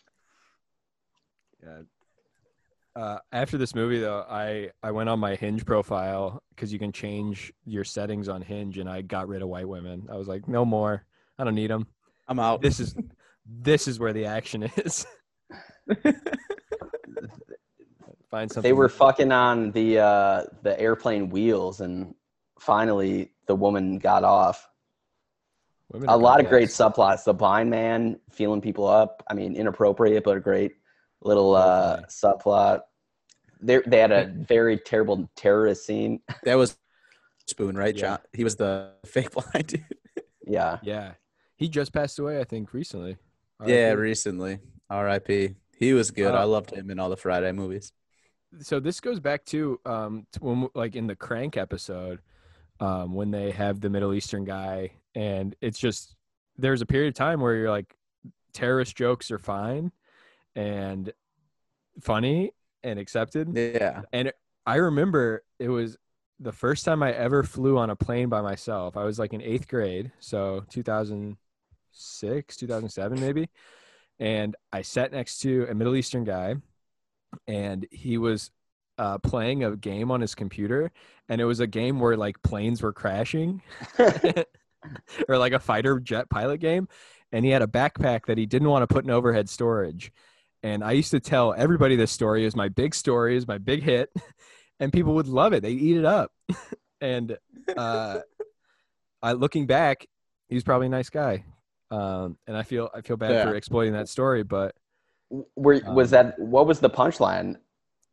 [2.97, 3.03] Yeah.
[3.03, 6.93] Uh, after this movie, though, I I went on my Hinge profile because you can
[6.93, 10.09] change your settings on Hinge, and I got rid of white women.
[10.11, 11.05] I was like, no more.
[11.39, 11.87] I don't need them.
[12.29, 12.63] I'm out.
[12.63, 12.95] This is
[13.47, 15.07] this is where the action is.
[18.31, 18.69] Find something.
[18.69, 22.15] they were fucking on the uh, the airplane wheels, and
[22.59, 24.69] finally the woman got off.
[25.93, 27.25] Women A are lot of great subplots.
[27.25, 29.23] The blind man feeling people up.
[29.31, 30.73] I mean, inappropriate, but a great
[31.23, 32.81] little uh, subplot.
[33.67, 36.21] They they had a very terrible terrorist scene.
[36.45, 36.77] That was
[37.47, 37.95] Spoon, right?
[37.95, 38.01] Yeah.
[38.01, 38.19] John?
[38.33, 39.85] He was the fake blind dude.
[40.47, 41.12] Yeah, Yeah,
[41.57, 42.41] he just passed away.
[42.41, 43.17] I think recently.
[43.67, 43.99] Yeah, RIP.
[43.99, 44.59] recently.
[44.89, 45.55] R.I.P.
[45.77, 46.35] He was good.
[46.35, 47.93] Uh, I loved him in all the Friday movies.
[48.61, 52.21] so this goes back to um to when like in the crank episode
[52.81, 56.14] um when they have the middle eastern guy and it's just
[56.57, 57.97] there's a period of time where you're like
[58.55, 59.91] terrorist jokes are fine
[60.55, 61.12] and
[62.01, 62.53] funny
[62.87, 63.51] and accepted.
[63.55, 64.03] Yeah.
[64.12, 64.32] and
[64.64, 65.97] i remember it was
[66.41, 68.97] the first time i ever flew on a plane by myself.
[68.97, 73.49] I was like in eighth grade so 2006 2007 maybe.
[74.18, 76.57] And i sat next to a middle eastern guy
[77.47, 78.51] and he was
[78.99, 80.91] uh, playing a game on his computer
[81.28, 83.61] and it was a game where like planes were crashing
[85.28, 86.89] or like a fighter jet pilot game.
[87.32, 90.12] And he had a backpack that he didn't want to put in overhead storage
[90.63, 93.83] and i used to tell everybody this story is my big story is my big
[93.83, 94.11] hit
[94.81, 96.33] and people would love it they eat it up
[97.01, 97.37] and
[97.77, 98.19] uh
[99.23, 100.07] i looking back
[100.49, 101.45] he's probably a nice guy
[101.91, 103.45] um and i feel i feel bad Yeah.
[103.45, 104.75] for exploiting that story but
[105.57, 107.57] Were, was Um, that what was the punchline,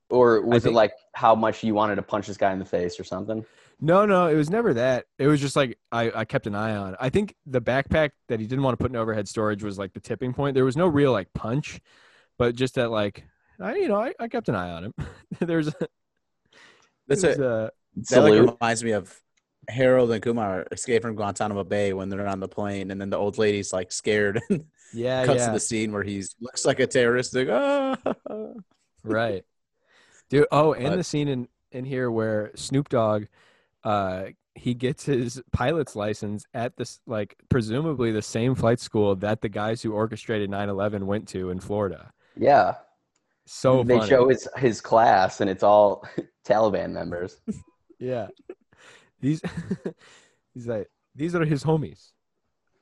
[0.10, 2.66] or was think- it like how much you wanted to punch this guy in the
[2.66, 3.46] face or something?
[3.80, 5.06] No, no, it was never that.
[5.20, 6.96] It was just like I, I kept an eye on.
[7.00, 9.94] I think the backpack that he didn't want to put in overhead storage was like
[9.94, 10.56] the tipping point.
[10.56, 11.80] There was no real like punch,
[12.38, 13.24] but just that like
[13.60, 14.94] I you know I, I kept an eye on him.
[15.40, 15.72] There's
[17.08, 17.32] That's it.
[17.32, 17.40] it.
[17.40, 17.70] was, uh,
[18.10, 19.16] That like reminds me of
[19.70, 23.18] Harold and Kumar escape from Guantanamo Bay when they're on the plane, and then the
[23.18, 24.42] old lady's like scared.
[24.50, 25.46] and Yeah, cuts yeah.
[25.48, 27.34] to the scene where he's looks like a terrorist.
[27.36, 27.98] Like, ah.
[29.04, 29.44] right
[30.30, 33.26] dude oh and But- the scene in in here where snoop dogg
[33.84, 39.42] uh he gets his pilot's license at this like presumably the same flight school that
[39.42, 42.76] the guys who orchestrated 9-11 went to in florida Yeah.
[43.46, 44.10] so they funny.
[44.10, 46.08] show his his class and it's all
[46.48, 47.40] Taliban members.
[48.00, 48.28] yeah
[49.22, 49.42] these
[50.54, 52.12] he's like these are his homies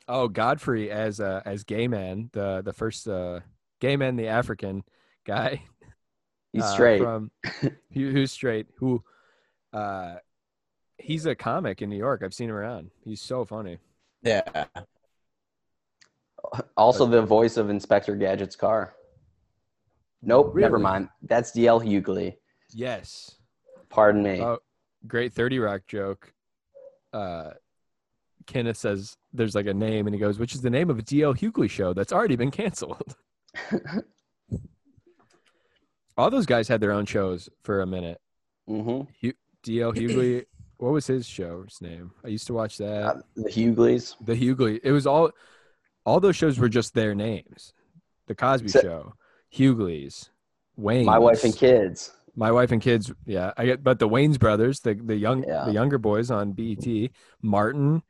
[0.07, 3.39] oh godfrey as uh as gay man the the first uh
[3.79, 4.83] gay man the african
[5.25, 5.61] guy
[6.53, 7.01] He's uh, straight.
[7.01, 7.31] From
[7.61, 8.67] who, who's straight?
[8.77, 9.03] Who?
[9.71, 10.15] Uh,
[10.97, 12.21] he's a comic in New York.
[12.23, 12.91] I've seen him around.
[13.03, 13.77] He's so funny.
[14.21, 14.65] yeah.
[16.75, 18.93] also the voice of Inspector Gadget's car.
[20.23, 21.09] Nope, never mind.
[21.23, 22.35] That's DL Hughley.
[22.73, 23.35] Yes.
[23.89, 24.41] Pardon me.
[24.41, 24.59] Oh,
[25.07, 26.31] great Thirty Rock joke.
[27.11, 27.51] Uh,
[28.47, 31.01] Kenneth says there's like a name, and he goes, "Which is the name of a
[31.03, 33.15] DL Hughley show that's already been canceled."
[36.17, 38.19] All those guys had their own shows for a minute.
[38.69, 39.29] Mm-hmm.
[39.65, 40.45] DL Hughley.
[40.77, 42.11] What was his show's name?
[42.23, 43.03] I used to watch that.
[43.03, 44.15] Uh, the Hughleys.
[44.21, 44.79] the Hughley.
[44.83, 45.31] It was all
[46.05, 47.73] all those shows were just their names.
[48.27, 49.13] The Cosby So- Show,
[49.51, 50.29] Hughleys,
[50.77, 52.11] Wayne, My wife and kids.
[52.35, 53.11] my wife and kids.
[53.25, 55.65] Yeah, I get, but the Wayans brothers, the the young Yeah.
[55.65, 58.01] the younger boys on BET, Martin,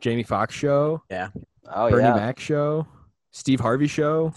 [0.00, 1.30] Jamie Foxx show, Yeah.
[1.70, 2.14] Oh Bernie yeah.
[2.14, 2.86] Mac show,
[3.30, 4.32] Steve Harvey show,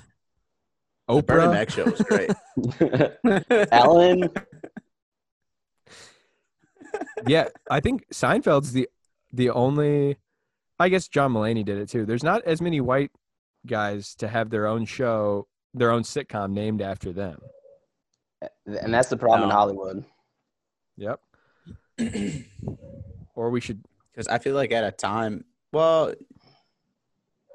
[1.08, 1.52] The Bernie Oprah.
[1.52, 3.68] Mac show was great.
[3.72, 4.30] Ellen.
[7.28, 8.88] yeah, I think Seinfeld's the
[9.34, 10.18] the only.
[10.80, 12.06] I guess John Mulaney did it too.
[12.06, 13.12] There's not as many white
[13.68, 17.39] guys to have their own show, their own sitcom named after them.
[18.65, 20.03] And that's the problem in Hollywood.
[20.97, 21.19] Yep.
[23.36, 23.84] or we should.
[24.11, 26.13] Because I feel like at a time, well,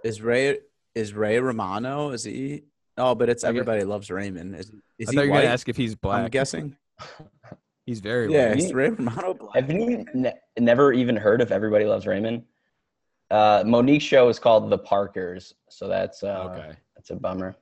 [0.05, 0.59] is Ray
[0.95, 2.11] is Ray Romano?
[2.11, 2.63] Is he?
[2.97, 4.55] Oh, but it's I get- everybody loves Raymond.
[4.57, 6.17] Is, is I he thought you were gonna ask if he's black.
[6.17, 6.33] I'm black.
[6.33, 6.77] guessing.
[7.85, 8.59] He's very Yeah, white.
[8.59, 9.55] is Ray Romano black?
[9.55, 12.43] Have you ne- never even heard of Everybody Loves Raymond?
[13.31, 16.73] Uh, Mo'Nique's show is called The Parkers, so that's uh, okay.
[16.97, 17.55] that's a bummer.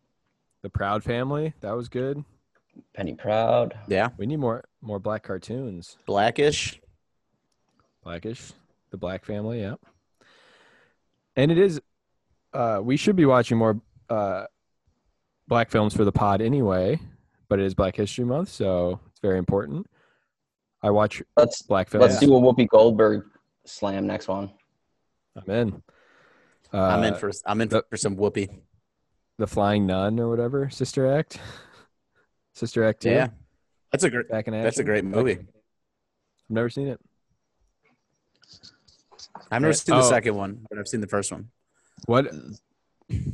[0.64, 1.52] The Proud Family.
[1.60, 2.24] That was good.
[2.94, 3.74] Penny Proud.
[3.86, 5.98] Yeah, We need more more black cartoons.
[6.06, 6.80] blackish.
[8.02, 8.52] Blackish.
[8.90, 9.60] The Black Family.
[9.60, 9.74] Yeah.
[11.36, 11.82] And it is.
[12.54, 14.44] Uh, we should be watching more uh,
[15.48, 16.98] black films for the pod anyway,
[17.50, 19.86] but it is Black History Month, so it's very important.
[20.82, 22.06] I watch Let's black films.
[22.06, 23.26] let's do a Whoopi Goldberg
[23.66, 24.50] slam next one.
[25.36, 25.82] I'm in.
[26.72, 28.48] Uh, I'm in for I'm in the- for some whoopee.
[29.38, 30.70] The Flying Nun or whatever.
[30.70, 31.38] Sister Act.
[32.54, 33.02] Sister Act.
[33.02, 33.28] 2, Yeah,
[33.90, 34.28] that's a great.
[34.28, 34.64] Back in action.
[34.64, 35.32] That's a great movie.
[35.38, 37.00] I've never seen it.
[39.50, 40.08] I've never seen the Oh.
[40.08, 41.48] second one, but I've seen the first one.
[42.06, 42.26] What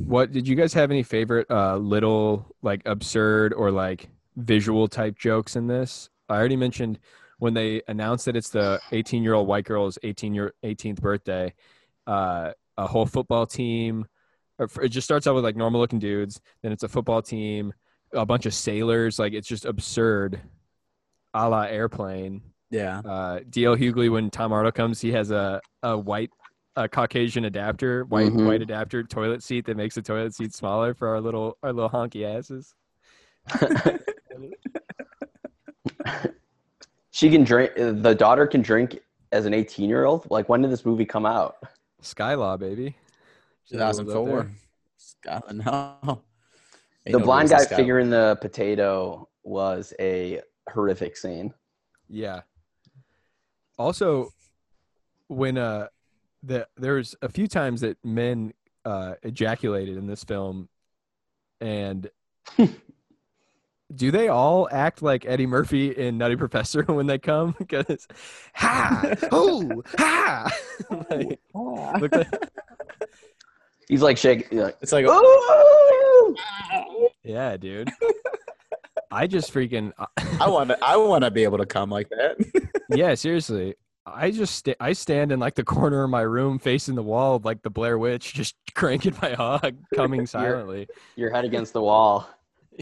[0.05, 5.17] what did you guys have any favorite uh little like absurd or like visual type
[5.17, 6.09] jokes in this?
[6.29, 6.99] I already mentioned
[7.39, 11.53] when they announced that it's the 18 year old white girl's 18 year 18th birthday,
[12.07, 14.05] uh a whole football team
[14.81, 17.73] it just starts out with like normal looking dudes, then it's a football team,
[18.13, 20.39] a bunch of sailors, like it's just absurd.
[21.33, 22.41] A la airplane.
[22.69, 26.29] Yeah, uh, DL Hughley when Tom Arnold comes, he has a, a white
[26.77, 28.45] a Caucasian adapter, white Mhm.
[28.47, 31.89] white adapter toilet seat that makes the toilet seat smaller for our little our little
[31.89, 32.73] honky asses.
[37.11, 37.71] she can drink.
[37.75, 38.99] The daughter can drink
[39.31, 40.27] as an 18 year old.
[40.29, 41.57] Like when did this movie come out?
[42.01, 42.95] Skylaw, baby.
[43.65, 44.43] She lives up 2004.
[44.43, 44.51] there.
[44.97, 45.63] Scotland.
[45.65, 46.21] No.
[47.07, 51.51] Ain't the no blind guy figuring the potato was a horrific scene.
[52.07, 52.41] Yeah.
[53.79, 54.29] Also,
[55.27, 55.87] when uh,
[56.43, 58.53] the there's a few times that men
[58.85, 60.69] uh ejaculated in this film,
[61.59, 62.09] and
[63.95, 67.55] do they all act like Eddie Murphy in Nutty Professor when they come?
[67.57, 68.07] Because
[68.53, 70.51] ha oh ha,
[71.09, 72.49] like, look like,
[73.87, 74.59] He's like shaking.
[74.59, 76.35] Like, It's like "Ooh!"
[77.23, 77.89] yeah, dude.
[79.11, 80.05] I just freaking uh,
[80.39, 80.83] I want to.
[80.83, 82.71] I want to be able to come like that.
[82.89, 83.75] yeah, seriously.
[84.05, 87.39] I just sta- I stand in like the corner of my room facing the wall
[87.43, 90.87] like the Blair Witch, just cranking my hog, coming silently.
[91.17, 92.27] Your head against the wall,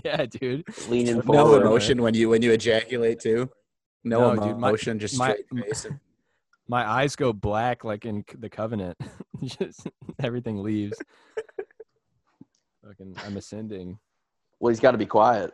[0.05, 0.63] Yeah, dude.
[0.87, 3.49] leaning no emotion when you when you ejaculate too.
[4.03, 5.85] No, No, dude, my- emotion, just my- straight face.
[5.85, 5.99] and-
[6.69, 8.95] My eyes go black like in the Covenant.
[9.43, 9.87] just
[10.21, 10.97] everything leaves.
[12.85, 13.97] Fucking, I'm ascending.
[14.59, 15.53] Well, he's got to be quiet.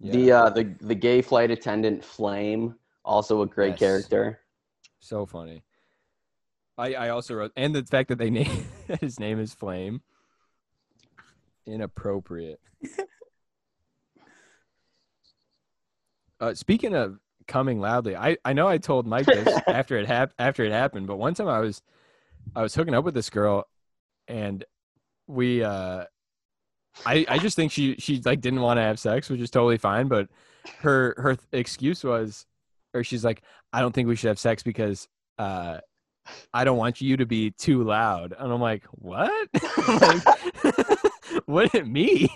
[0.00, 0.12] Yeah.
[0.12, 2.74] The uh, the the gay flight attendant Flame,
[3.04, 3.78] also a great Yes.
[3.78, 4.40] character.
[4.98, 5.62] So funny.
[6.78, 8.64] I I also wrote and the fact that they name
[9.00, 10.00] his name is Flame.
[11.66, 12.60] Inappropriate.
[16.40, 20.34] uh, speaking of coming loudly, I I know I told Mike this after it hap-
[20.38, 21.82] after it happened, but one time I was
[22.54, 23.66] I was hooking up with this girl,
[24.28, 24.64] and
[25.26, 26.04] we uh
[27.06, 29.78] I I just think she she like didn't want to have sex, which is totally
[29.78, 30.08] fine.
[30.08, 30.28] But
[30.78, 32.46] her her th- excuse was,
[32.94, 35.78] or she's like, I don't think we should have sex because uh
[36.54, 38.34] I don't want you to be too loud.
[38.38, 39.48] And I'm like, what?
[39.88, 40.22] like,
[41.46, 42.28] what did it mean?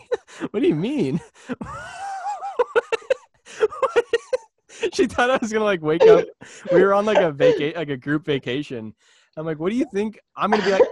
[0.51, 1.21] What do you mean?
[4.93, 6.25] she thought I was gonna like wake up.
[6.73, 8.95] We were on like a vaca like a group vacation.
[9.37, 10.19] I'm like, what do you think?
[10.37, 10.83] I'm gonna be like,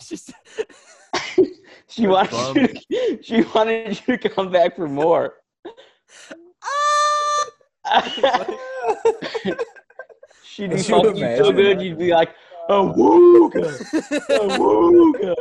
[0.00, 0.30] She's,
[1.88, 5.34] She wanted you to, she wanted you to come back for more.
[10.44, 12.34] She'd be fucking so good, you'd be like,
[12.68, 13.72] oh, wooga,
[14.28, 15.34] oh, wooga.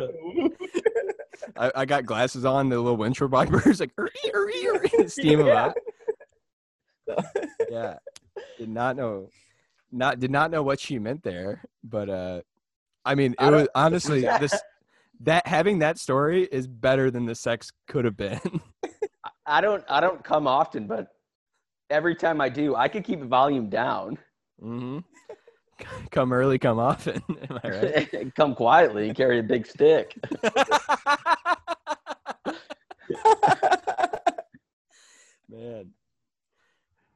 [1.57, 5.47] I, I got glasses on, the little windshield wipers, like "Uri, uri, uri," steam them
[5.47, 5.65] Yeah.
[5.65, 5.77] up.
[7.69, 7.97] Yeah,
[8.57, 9.29] did not know,
[9.91, 12.41] not did not know what she meant there, but uh,
[13.03, 14.61] I mean, it I was honestly this
[15.21, 18.39] that having that story is better than the sex could have been.
[19.45, 21.07] I don't, I don't come often, but
[21.89, 24.17] every time I do, I could keep the volume down.
[24.59, 24.99] hmm
[26.11, 27.21] Come early, come often.
[27.49, 28.35] Am I right?
[28.35, 30.17] come quietly, carry a big stick.
[35.49, 35.91] Man,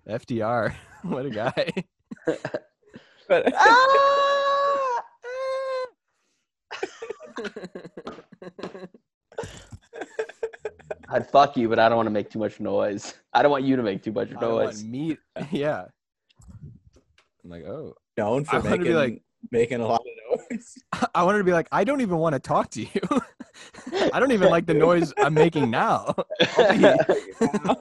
[0.07, 1.71] FDR, what a guy.
[3.27, 5.01] But Ah!
[11.09, 13.15] I'd fuck you, but I don't want to make too much noise.
[13.33, 14.83] I don't want you to make too much I want noise.
[14.83, 15.19] meat.
[15.51, 15.85] Yeah.
[17.43, 19.21] I'm like, oh, known I for wanted to be making like-
[19.51, 20.77] making a lot of noise.
[21.15, 23.01] I wanted to be like, I don't even want to talk to you.
[24.13, 26.13] I don't even like the noise I'm making now.
[26.57, 27.75] I'll be,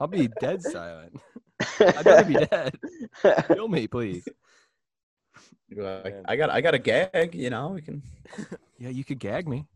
[0.00, 1.18] I'll be dead silent.
[1.80, 2.78] I'd rather be dead.
[3.48, 4.28] Kill me, please.
[5.74, 7.68] Like, I got I got a gag, you know.
[7.68, 8.02] We can
[8.78, 9.66] Yeah, you could gag me.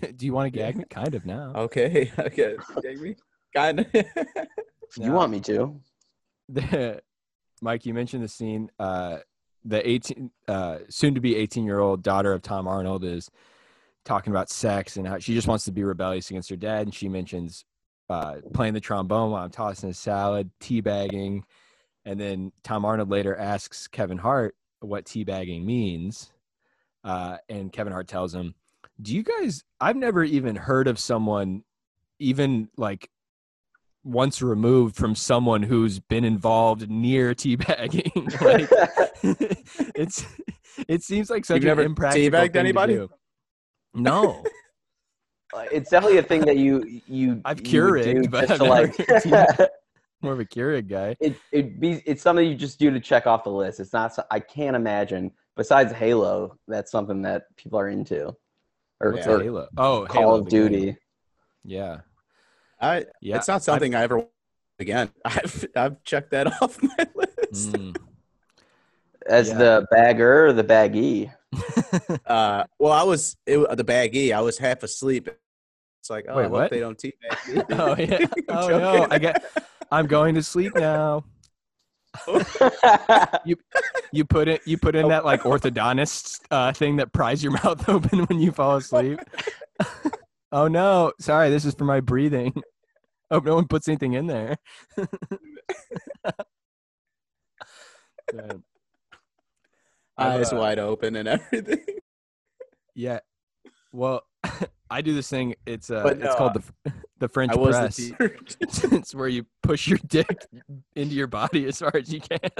[0.00, 0.84] Do you want to gag me?
[0.88, 1.52] Kind of now.
[1.56, 3.16] okay, okay, gag me,
[3.54, 3.86] kind of.
[4.96, 5.80] you want me to?
[6.54, 7.02] the,
[7.62, 8.70] Mike, you mentioned the scene.
[8.78, 9.18] Uh,
[9.64, 13.30] the 18, uh, soon to be 18 year old daughter of Tom Arnold is
[14.04, 16.82] talking about sex and how she just wants to be rebellious against her dad.
[16.82, 17.64] And she mentions
[18.08, 21.42] uh, playing the trombone while I'm tossing a salad, teabagging.
[22.04, 26.32] And then Tom Arnold later asks Kevin Hart what teabagging means.
[27.04, 28.54] Uh, and Kevin Hart tells him,
[29.00, 31.62] Do you guys, I've never even heard of someone
[32.18, 33.10] even like
[34.04, 38.12] once removed from someone who's been involved near teabagging.
[38.40, 38.68] like,
[39.94, 40.24] it's
[40.88, 43.10] it seems like such You've an never impractical teabagged thing to do.
[43.94, 44.42] No,
[45.52, 47.40] Uh, It's definitely a thing that you you.
[47.44, 48.96] I've you would do Keurigged, but I've like.
[49.26, 49.68] never
[50.22, 51.16] more of a Keurig guy.
[51.20, 53.80] it it be it's something you just do to check off the list.
[53.80, 54.16] It's not.
[54.30, 55.32] I can't imagine.
[55.56, 58.34] Besides Halo, that's something that people are into,
[59.00, 59.68] or, What's or Halo?
[59.76, 60.68] Oh, Call Halo, of the game.
[60.68, 60.96] Duty.
[61.64, 61.98] Yeah,
[62.80, 63.36] I yeah.
[63.36, 64.26] it's not something I ever
[64.78, 65.10] again.
[65.24, 67.72] I've I've checked that off my list.
[67.72, 67.96] Mm.
[69.28, 69.58] As Yeah.
[69.58, 71.30] the bagger or the baggy.
[72.26, 74.32] Uh, well, I was it, the baggy.
[74.32, 75.28] I was half asleep.
[76.00, 76.70] It's like, oh, Wait, I hope what?
[76.70, 77.62] they don't teabag me.
[77.76, 78.26] oh yeah.
[78.48, 79.06] I'm Oh no.
[79.10, 79.44] I get.
[79.90, 81.24] I'm going to sleep now.
[84.12, 84.60] You put it.
[84.64, 88.52] You put in that like orthodontist uh, thing that pries your mouth open when you
[88.52, 89.18] fall asleep.
[90.52, 91.12] Oh no!
[91.20, 92.54] Sorry, this is for my breathing.
[93.30, 94.56] Hope no one puts anything in there.
[100.18, 101.84] Eyes uh, wide open and everything.
[102.92, 103.20] Yeah.
[103.92, 104.24] Well,
[104.90, 105.54] I do this thing.
[105.64, 107.96] It's uh, But it's called the the French I press.
[107.96, 110.44] the it's where you push your dick
[110.96, 112.50] into your body as far as you can.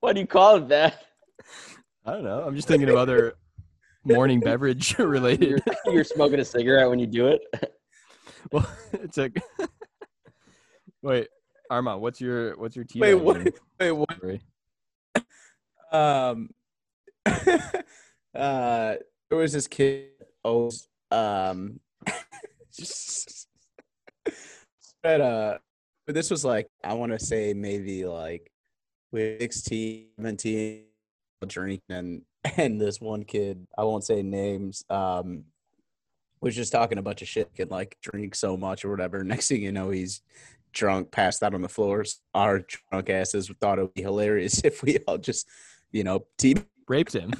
[0.00, 1.02] what do you call it, that?
[2.04, 2.42] I don't know.
[2.46, 3.34] I'm just thinking of other
[4.04, 5.48] morning beverage related.
[5.48, 7.42] You're, you're smoking a cigarette when you do it.
[8.52, 9.30] Well, it's a
[11.00, 11.28] wait,
[11.70, 12.02] Armand.
[12.02, 13.00] What's your what's your tea?
[13.00, 13.42] Wait, what?
[13.80, 14.16] Wait, what?
[14.16, 14.42] story?
[15.90, 16.50] Um,
[17.26, 17.54] uh,
[18.34, 18.98] there
[19.30, 20.10] was this kid.
[20.44, 20.70] Oh,
[21.10, 21.80] um,
[25.02, 25.58] but uh,
[26.06, 28.50] but this was like I want to say maybe like
[29.10, 30.84] we 16, 17,
[31.46, 32.22] drinking, and
[32.56, 35.44] and this one kid, I won't say names, um,
[36.40, 39.24] was just talking a bunch of shit, could like drink so much or whatever.
[39.24, 40.20] Next thing you know, he's
[40.72, 42.20] drunk, passed out on the floors.
[42.34, 45.48] Our drunk asses thought it would be hilarious if we all just,
[45.92, 47.32] you know, team Raped him.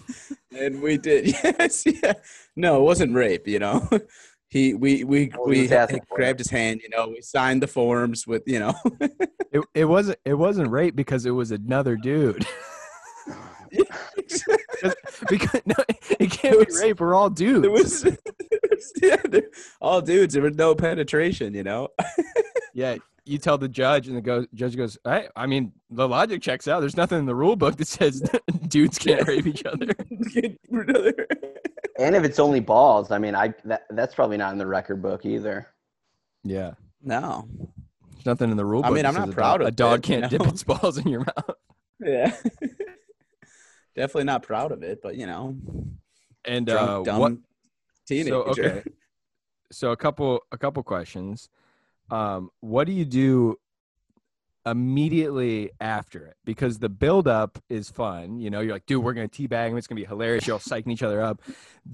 [0.58, 1.26] and we did.
[1.44, 2.14] Yes, yeah.
[2.56, 3.46] No, it wasn't rape.
[3.46, 3.86] You know,
[4.48, 6.80] he we we What we he grabbed his hand.
[6.82, 8.74] You know, we signed the forms with you know.
[9.52, 12.46] It, it wasn't it wasn't rape because it was another dude.
[15.28, 15.74] Because no,
[16.18, 17.00] it can't It be rape.
[17.00, 17.64] We're all dudes.
[17.64, 18.04] it was,
[19.02, 19.48] yeah, they're
[19.80, 20.34] all dudes.
[20.34, 21.54] There was no penetration.
[21.54, 21.88] You know.
[22.74, 22.96] yeah.
[23.26, 26.68] You tell the judge, and the go, judge goes, "I, I mean, the logic checks
[26.68, 26.80] out.
[26.80, 28.22] There's nothing in the rule book that says
[28.68, 29.88] dudes can't rape each other."
[31.98, 35.00] And if it's only balls, I mean, I that, that's probably not in the record
[35.00, 35.68] book either.
[36.42, 36.72] Yeah,
[37.02, 37.48] no.
[38.12, 38.90] there's nothing in the rule book.
[38.90, 40.48] I mean, I'm not proud dog, of a dog it, can't dip know?
[40.50, 41.56] its balls in your mouth.
[42.00, 42.36] Yeah.
[43.94, 45.56] Definitely not proud of it, but you know,
[46.44, 47.32] And drunk, uh, dumb what?
[48.06, 48.30] teenager.
[48.30, 48.82] So okay,
[49.72, 51.48] so a couple a couple questions.
[52.10, 53.56] Um, what do you do
[54.66, 56.36] immediately after it?
[56.44, 58.38] Because the build up is fun.
[58.38, 59.76] You know, you're like, dude, we're gonna teabag him.
[59.76, 60.46] It's gonna be hilarious.
[60.46, 61.40] You're all psyching each other up.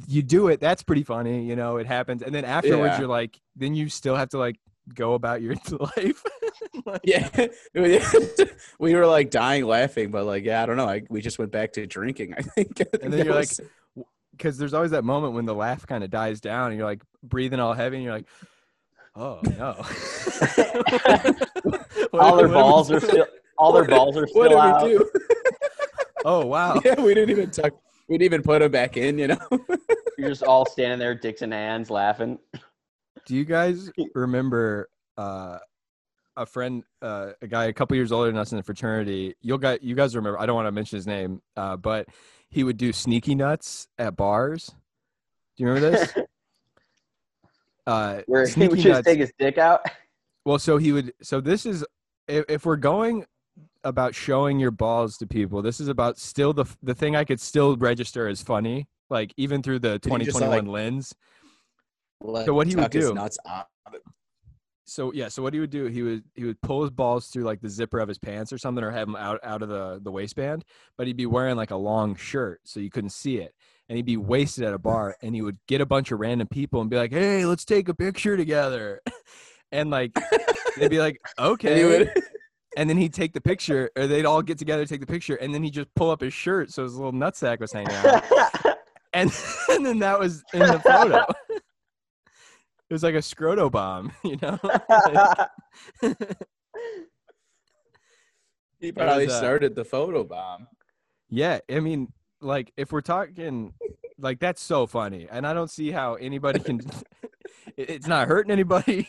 [0.06, 0.60] You do it.
[0.60, 1.44] That's pretty funny.
[1.44, 2.22] You know, it happens.
[2.22, 3.00] And then afterwards, Yeah.
[3.00, 4.56] you're like, then you still have to like
[4.94, 5.54] go about your
[5.96, 6.22] life.
[6.86, 7.28] Like, Yeah,
[8.78, 10.88] we were like dying laughing, but like, yeah, I don't know.
[10.88, 12.34] I, we just went back to drinking.
[12.36, 12.80] I think.
[13.02, 13.50] And then you're like,
[14.32, 17.02] because there's always that moment when the laugh kind of dies down and you're like
[17.22, 18.28] breathing all heavy and you're like,
[19.16, 19.76] oh no.
[22.12, 23.26] All their what do we balls are still
[23.58, 24.82] all their balls are what still did out.
[24.82, 25.10] we do?
[26.24, 26.80] Oh wow.
[26.84, 27.72] yeah, we didn't even tuck.
[28.08, 29.18] We didn't even put them back in.
[29.18, 29.38] You know.
[30.18, 32.38] You're just all standing there, dicks and hands, laughing.
[33.26, 35.58] Do you guys remember uh,
[36.36, 39.34] a friend, uh, a guy a couple years older than us in the fraternity?
[39.42, 40.38] You'll got you guys remember.
[40.40, 42.08] I don't want to mention his name, uh, but
[42.48, 44.66] he would do sneaky nuts at bars.
[45.56, 46.14] Do you remember this?
[47.86, 49.06] Uh, Where he would just nuts.
[49.06, 49.80] take his dick out.
[50.44, 51.12] Well, so he would.
[51.22, 51.84] So this is
[52.28, 53.24] if, if we're going
[53.82, 55.60] about showing your balls to people.
[55.62, 59.62] This is about still the the thing I could still register as funny, like even
[59.62, 61.14] through the Did he just, 2021 like- lens.
[62.44, 63.66] So what he would do- Nuts out.
[64.90, 67.44] So yeah, so what he would do, he would he would pull his balls through
[67.44, 70.00] like the zipper of his pants or something, or have them out out of the
[70.02, 70.64] the waistband.
[70.98, 73.54] But he'd be wearing like a long shirt, so you couldn't see it.
[73.88, 76.48] And he'd be wasted at a bar, and he would get a bunch of random
[76.48, 79.00] people and be like, "Hey, let's take a picture together."
[79.72, 80.10] And like
[80.76, 82.10] they'd be like, "Okay."
[82.76, 85.54] And then he'd take the picture, or they'd all get together, take the picture, and
[85.54, 88.24] then he'd just pull up his shirt so his little nutsack was hanging out.
[89.12, 89.32] and,
[89.68, 91.24] and then that was in the photo.
[92.90, 94.58] It was like a scroto bomb, you know?
[98.80, 100.66] he was, probably uh, started the photo bomb.
[101.28, 103.74] yeah, I mean, like if we're talking,
[104.18, 106.80] like that's so funny, and I don't see how anybody can.
[107.76, 109.08] it's not hurting anybody.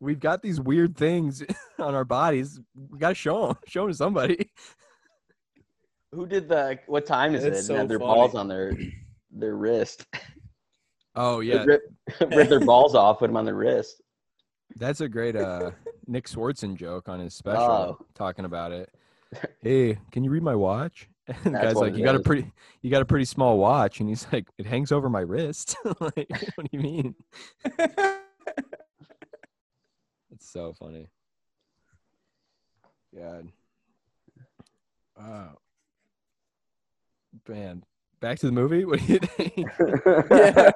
[0.00, 1.44] We've got these weird things
[1.78, 2.58] on our bodies.
[2.90, 4.50] We gotta show them, show them to somebody.
[6.10, 6.80] Who did the?
[6.86, 7.62] What time is That's it?
[7.62, 8.14] so and had their funny.
[8.14, 8.76] balls on their
[9.30, 10.06] their wrist.
[11.20, 11.82] Oh yeah, rip,
[12.30, 14.00] rip their balls off, put them on their wrist.
[14.76, 15.72] That's a great uh
[16.06, 17.98] Nick Swardson joke on his special Oh.
[18.14, 18.88] talking about it.
[19.60, 21.08] Hey, can you read my watch?
[21.44, 22.50] And the guy's like, You got a pretty
[22.82, 25.76] you got a pretty small watch and he's like, It hangs over my wrist.
[26.00, 27.14] like, what do you mean?
[30.30, 31.08] It's so funny.
[33.14, 33.48] God.
[35.18, 35.58] Wow.
[37.48, 37.82] Man.
[38.20, 38.84] Back to the movie?
[38.88, 39.68] What do you think?
[40.30, 40.70] yeah.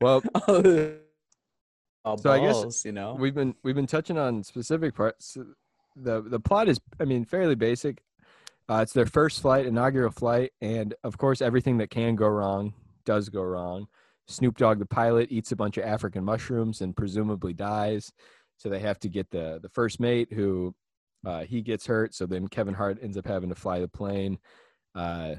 [0.00, 3.16] well, oh, So I guess balls, you know.
[3.18, 5.36] we've been we've been touching on specific parts.
[5.96, 8.02] the The plot is, I mean, fairly basic.
[8.68, 12.74] Uh, it's their first flight, inaugural flight, and of course, everything that can go wrong
[13.04, 13.86] does go wrong.
[14.28, 18.12] Snoop Dogg, the pilot, eats a bunch of African mushrooms and presumably dies.
[18.56, 20.74] So they have to get the the first mate, who
[21.26, 22.14] uh, he gets hurt.
[22.14, 24.38] So then Kevin Hart ends up having to fly the plane.
[24.94, 25.34] Uh,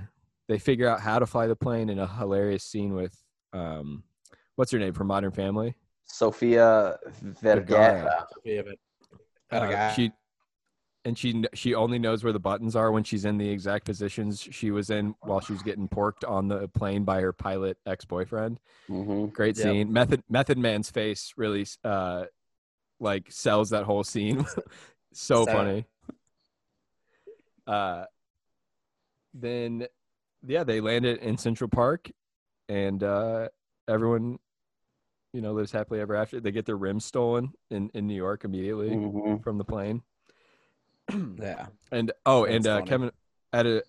[0.48, 3.16] they figure out how to fly the plane in a hilarious scene with
[3.54, 4.04] um,
[4.56, 5.76] what's her name from Modern Family.
[6.06, 6.98] Sofia
[7.42, 8.26] Vergara.
[8.44, 8.62] Yeah,
[9.52, 10.12] Uh, she
[11.06, 14.42] and she she only knows where the buttons are when she's in the exact positions
[14.42, 18.60] she was in while she was getting porked on the plane by her pilot ex-boyfriend.
[18.88, 19.64] hmm Great Yep.
[19.64, 19.94] scene.
[19.94, 22.26] Method Method Man's face really uh
[23.00, 24.46] like sells that whole scene.
[25.14, 25.86] so So- funny.
[27.68, 28.06] Uh
[29.34, 29.88] then
[30.46, 32.12] yeah, they landed in Central Park
[32.70, 33.50] and uh
[33.90, 34.40] everyone
[35.34, 36.40] you know lives happily ever after.
[36.40, 40.04] They get their rims stolen in in New York immediately hmm from the plane.
[41.40, 41.68] yeah.
[41.92, 42.82] And oh, and uh.
[42.84, 43.12] Kevin
[43.52, 43.84] at a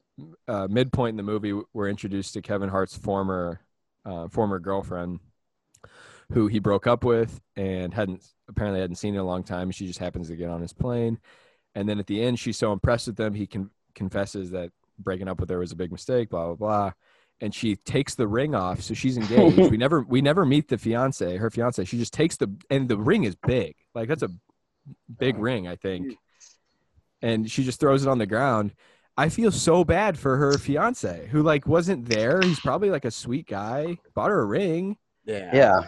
[0.46, 3.60] uh, midpoint in the movie, we're introduced to Kevin Hart's former
[4.04, 5.20] uh, former girlfriend,
[6.32, 9.70] who he broke up with and hadn't apparently hadn't seen in a long time.
[9.70, 11.18] She just happens to get on his plane,
[11.74, 15.28] and then at the end, she's so impressed with them, he can confesses that breaking
[15.28, 16.30] up with her was a big mistake.
[16.30, 16.92] Blah blah blah.
[17.40, 19.70] And she takes the ring off, so she's engaged.
[19.70, 21.84] we never we never meet the fiance, her fiance.
[21.84, 24.30] She just takes the and the ring is big, like that's a
[25.18, 26.16] big ring, I think.
[27.22, 28.72] And she just throws it on the ground.
[29.16, 32.40] I feel so bad for her fiance who like wasn't there.
[32.42, 35.50] He's probably like a sweet guy, bought her a ring, Yeah.
[35.54, 35.80] Yeah.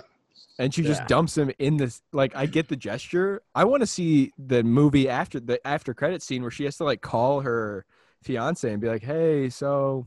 [0.59, 2.03] and she just dumps him in this.
[2.13, 3.43] Like, I get the gesture.
[3.55, 6.85] I want to see the movie after the after credit scene where she has to
[6.85, 7.85] like call her
[8.27, 10.07] fiance and be like, "Hey, so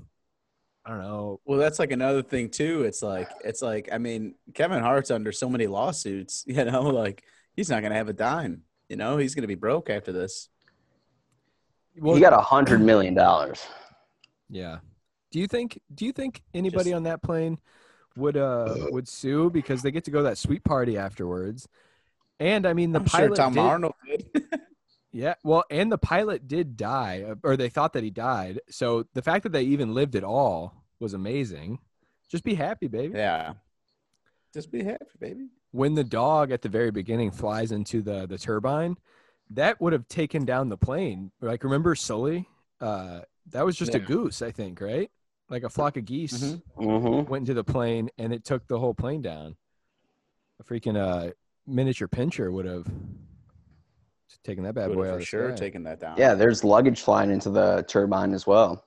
[0.85, 2.83] I don't know." Well, that's like another thing too.
[2.83, 6.43] It's like it's like I mean, Kevin Hart's under so many lawsuits.
[6.47, 7.23] You know, like
[7.55, 8.63] he's not gonna have a dime.
[8.89, 10.49] You know, he's gonna be broke after this.
[11.97, 13.65] Well, he got a hundred million dollars.
[14.49, 14.79] yeah.
[15.31, 15.79] Do you think?
[15.93, 17.59] Do you think anybody Just- on that plane
[18.15, 21.67] would uh would sue because they get to go to that sweet party afterwards?
[22.39, 24.29] And I mean, the I'm sure pilot Tom did- Arnold did.
[25.11, 28.59] Yeah, well, and the pilot did die, uh, or they thought that he died.
[28.69, 31.79] So the fact that they even lived at all was amazing.
[32.29, 33.17] Just be happy, baby.
[33.17, 33.53] yeah.
[34.53, 35.47] Just be happy, baby.
[35.71, 38.97] When the dog at the very beginning flies into the the turbine,
[39.51, 41.31] that would have taken down the plane.
[41.41, 42.47] Like remember Sully?
[42.81, 45.09] Uh, that was just a goose, I think, right?
[45.49, 46.61] Like a flock of geese Mhm.
[46.77, 47.29] Mm-hmm.
[47.31, 49.55] went into the plane, and it took the whole plane down.
[50.59, 51.31] A freaking uh,
[51.67, 52.85] miniature pinscher would have
[54.43, 55.65] taken that bad Would boy have out for sure sky.
[55.65, 56.15] taking that down.
[56.17, 58.85] Yeah, there's luggage flying into the turbine as well.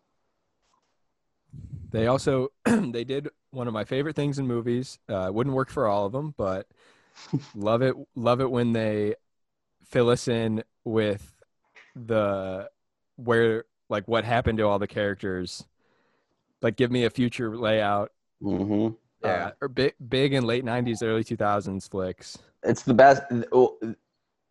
[1.90, 4.98] They also they did one of my favorite things in movies.
[5.08, 6.66] Uh, wouldn't work for all of them, but
[7.54, 7.94] love it.
[8.14, 9.14] Love it when they
[9.84, 11.34] fill us in with
[11.94, 12.70] the
[13.16, 15.64] where like what happened to all the characters.
[16.62, 18.12] Like, give me a future layout.
[18.42, 18.94] Mm-hmm.
[19.24, 19.46] Yeah.
[19.46, 22.38] Uh, or big, big in late '90s, early 2000s flicks.
[22.62, 23.22] It's the best.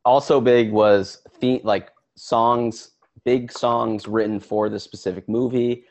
[0.04, 2.92] Also, big was the like songs,
[3.24, 5.86] big songs written for the specific movie.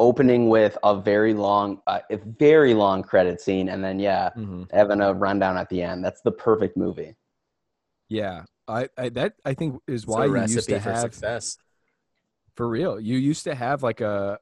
[0.00, 4.62] Opening with a very long, uh, a very long credit scene, and then yeah, hmm
[4.72, 6.04] having a rundown at the end.
[6.04, 7.16] That's the perfect movie.
[8.08, 11.58] Yeah, I, I that I think is why you used to for have success.
[12.54, 12.98] For real.
[13.00, 14.38] You used to have like a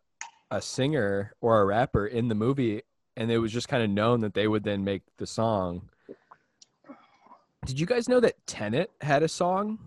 [0.50, 2.82] a singer or a rapper in the movie
[3.16, 5.88] and it was just kind of known that they would then make the song.
[7.66, 9.78] Did you guys know that Tenet had a song?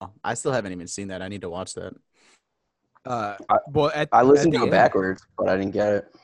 [0.00, 1.20] Oh, I still haven't even seen that.
[1.22, 1.94] I need to watch that.
[3.04, 6.14] Uh I- well at I listened the to it backwards, but I didn't get it.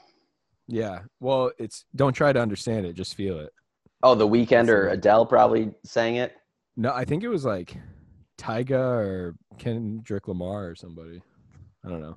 [0.67, 1.01] Yeah.
[1.21, 3.53] Well, it's don't try to understand it, just feel it.
[4.03, 6.35] Oh, The Weeknd or Adele probably sang it.
[6.77, 7.77] No, I think it was like
[8.39, 11.21] Tyga or Kendrick Lamar or somebody.
[11.85, 12.17] I don't know.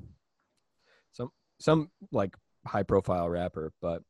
[1.12, 2.36] Some some like
[2.66, 4.04] high profile rapper, but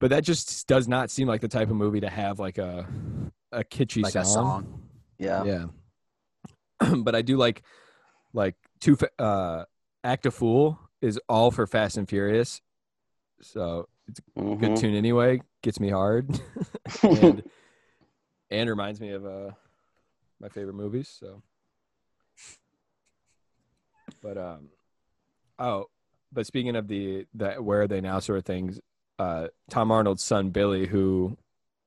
[0.00, 2.86] but that just does not seem like the type of movie to have like a
[3.52, 4.22] a kitschy Like song.
[4.22, 4.82] a song.
[5.18, 5.44] Yeah.
[6.80, 6.94] Yeah.
[7.02, 7.62] but I do like
[8.32, 9.64] like two uh
[10.04, 12.60] Act a Fool is all for Fast and Furious.
[13.40, 14.80] So it's a good Mhm.
[14.80, 15.40] tune anyway.
[15.62, 16.28] Gets me hard.
[17.02, 17.42] and
[18.50, 19.50] and reminds me of uh
[20.40, 21.42] my favorite movies so
[24.22, 24.68] but um
[25.58, 25.86] oh
[26.32, 28.78] but speaking of the the where are they now sort of things
[29.18, 31.36] uh tom arnold's son billy who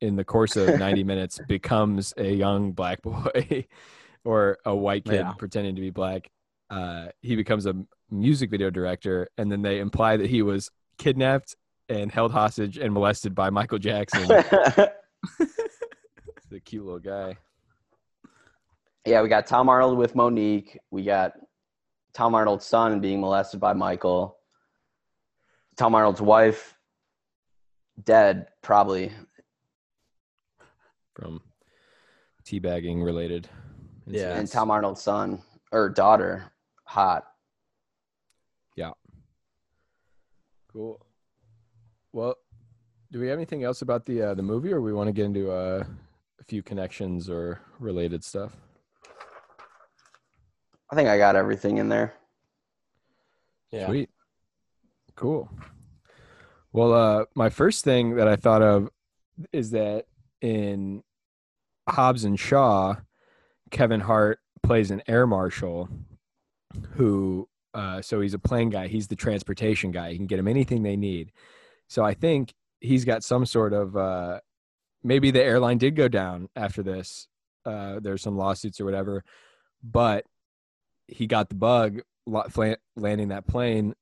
[0.01, 3.65] in the course of 90 minutes becomes a young black boy
[4.23, 5.32] or a white kid Yeah.
[5.34, 6.29] pretending to be black
[6.69, 7.75] uh he becomes a
[8.09, 11.55] music video director and then they imply that he was kidnapped
[11.89, 14.91] and held hostage and molested by michael jackson the
[16.63, 17.38] cute little guy
[19.03, 20.77] yeah, we got Tom Arnold with Mo'Nique.
[20.91, 21.34] We got
[22.13, 24.38] Tom Arnold's son being molested by Michael.
[25.75, 26.77] Tom Arnold's wife
[28.06, 29.12] dead, probably.
[31.14, 31.41] from
[32.45, 33.47] teabagging related.
[34.08, 34.38] Yeah.
[34.38, 34.49] And.
[34.49, 35.41] Tom Arnold's son
[35.72, 36.52] or daughter,
[36.86, 37.26] hot.
[38.76, 38.91] Yeah.
[40.72, 41.06] Cool.
[42.14, 42.36] Well,
[43.12, 45.26] do we have anything else about the uh, the movie, or we want to get
[45.26, 45.84] into uh,
[46.39, 48.56] a few connections or related stuff?
[50.89, 52.14] I think I got everything in there.
[53.72, 53.88] Yeah.
[53.88, 54.10] Sweet.
[55.16, 55.49] Cool.
[56.74, 58.89] Well, uh, my first thing that I thought of
[59.51, 60.05] is that
[60.41, 61.03] in
[61.89, 62.95] Hobbs and Shaw,
[63.72, 65.89] Kevin Hart plays an air marshal
[66.91, 68.88] who, uh, so he's a plane guy.
[68.88, 70.11] He's the transportation guy.
[70.11, 71.32] He can get them anything they need.
[71.88, 74.39] So I think he's got some sort of, uh,
[75.03, 77.28] maybe the airline did go down after this.
[77.65, 79.24] Uh, there's some lawsuits or whatever,
[79.84, 80.26] but
[81.07, 82.01] he got the bug
[82.95, 83.93] landing that plane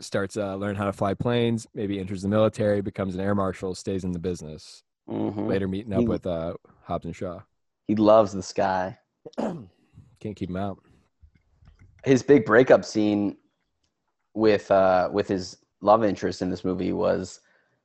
[0.00, 3.74] starts uh, learning how to fly planes maybe enters the military becomes an air marshal
[3.74, 5.48] stays in the business Mhm.
[5.48, 7.40] later meeting up He- with uh, hobbs and shaw
[7.86, 8.98] He loves the sky.
[9.38, 9.66] can't
[10.36, 10.78] keep him out
[12.04, 13.36] His big breakup scene
[14.34, 17.40] with uh, with his love interest in this movie was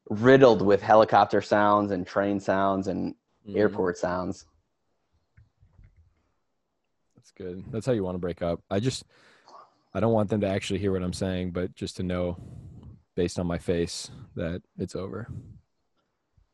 [0.09, 3.15] riddled with helicopter sounds and train sounds and
[3.47, 3.57] Mhm.
[3.57, 4.45] airport sounds.
[7.15, 9.05] that's good that's how you want to break up i just
[9.93, 12.37] i don't want them to actually hear what i'm saying but just to know
[13.15, 15.27] based on my face that it's over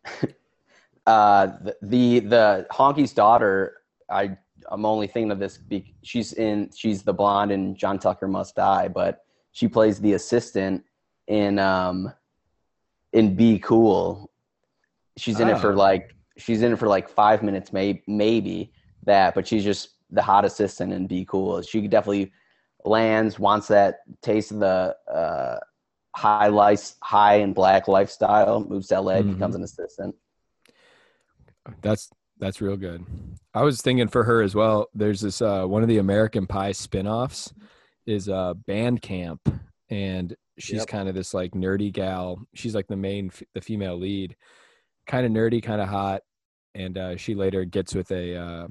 [1.08, 3.78] Uh, the, the the honky's daughter.
[4.12, 4.38] I
[4.70, 5.58] I'm only thinking of this.
[6.04, 6.70] She's in.
[6.76, 10.84] She's the blonde in John Tucker Must Die, but she plays the assistant
[11.26, 12.14] in um
[13.14, 14.30] in Be Cool.
[15.18, 15.76] She's in it for Oh.
[15.78, 18.72] like she's in it for like five minutes, maybe maybe
[19.06, 21.64] that, but she's just the hot assistant in Be Cool.
[21.64, 22.32] She could definitely
[22.86, 25.59] lands, wants that taste of the uh,
[26.15, 28.63] high life, high and black lifestyle.
[28.63, 29.34] Moves to LA, Mhm.
[29.34, 30.15] becomes an assistant.
[31.82, 32.09] That's
[32.39, 33.05] that's real good.
[33.53, 34.88] I was thinking for her as well.
[34.93, 37.53] There's this uh, one of the American Pie spin-offs
[38.05, 39.41] is uh, Band Camp,
[39.89, 40.88] and she's Yep.
[40.88, 42.39] kind of this like nerdy gal.
[42.55, 44.38] She's like the main, f- the female lead,
[45.05, 46.21] kind of nerdy, kind of hot,
[46.75, 48.67] and uh, she later gets with a uh,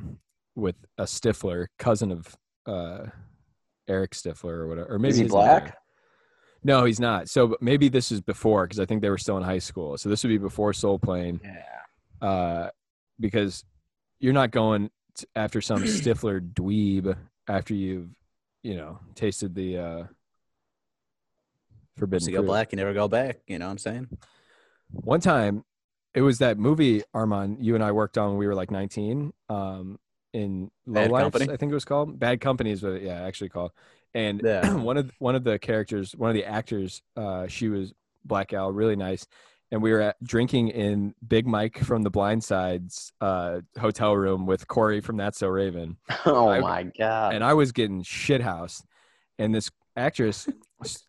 [0.57, 2.35] with a Stifler, cousin of
[2.67, 3.07] uh,
[3.89, 5.77] Eric Stifler or whatever, or maybe Is he black?
[6.65, 7.29] No, he's not.
[7.29, 9.97] So maybe this is before because I think they were still in high school.
[9.97, 12.29] So this would be before Soul Plane Yeah.
[12.29, 12.71] uh,
[13.21, 13.65] because
[14.19, 17.17] you're not going t- after some Stifler dweeb
[17.49, 18.09] after you've,
[18.63, 20.05] you know, tasted the uh,
[21.97, 23.39] forbidden Once you go black, you never go back.
[23.47, 24.09] You know what I'm saying?
[24.91, 25.65] One time,
[26.15, 29.33] it was that movie Armand you and I worked on when we were like 19.
[29.49, 29.99] Um,
[30.33, 31.53] in Low Bad Lights, Company?
[31.53, 33.73] I think it was called Bad Company is what it, yeah actually called.
[34.15, 34.75] And Yeah.
[34.75, 37.93] one of one of the characters, one of the actors, uh, she was
[38.25, 39.27] black gal, really nice.
[39.71, 44.47] And we were at, drinking in Big Mike from the Blind Sides uh, hotel room
[44.47, 47.35] with Corey from That's So Raven Oh I- my god!
[47.35, 48.85] and I was getting shit housed.
[49.39, 50.49] And this actress,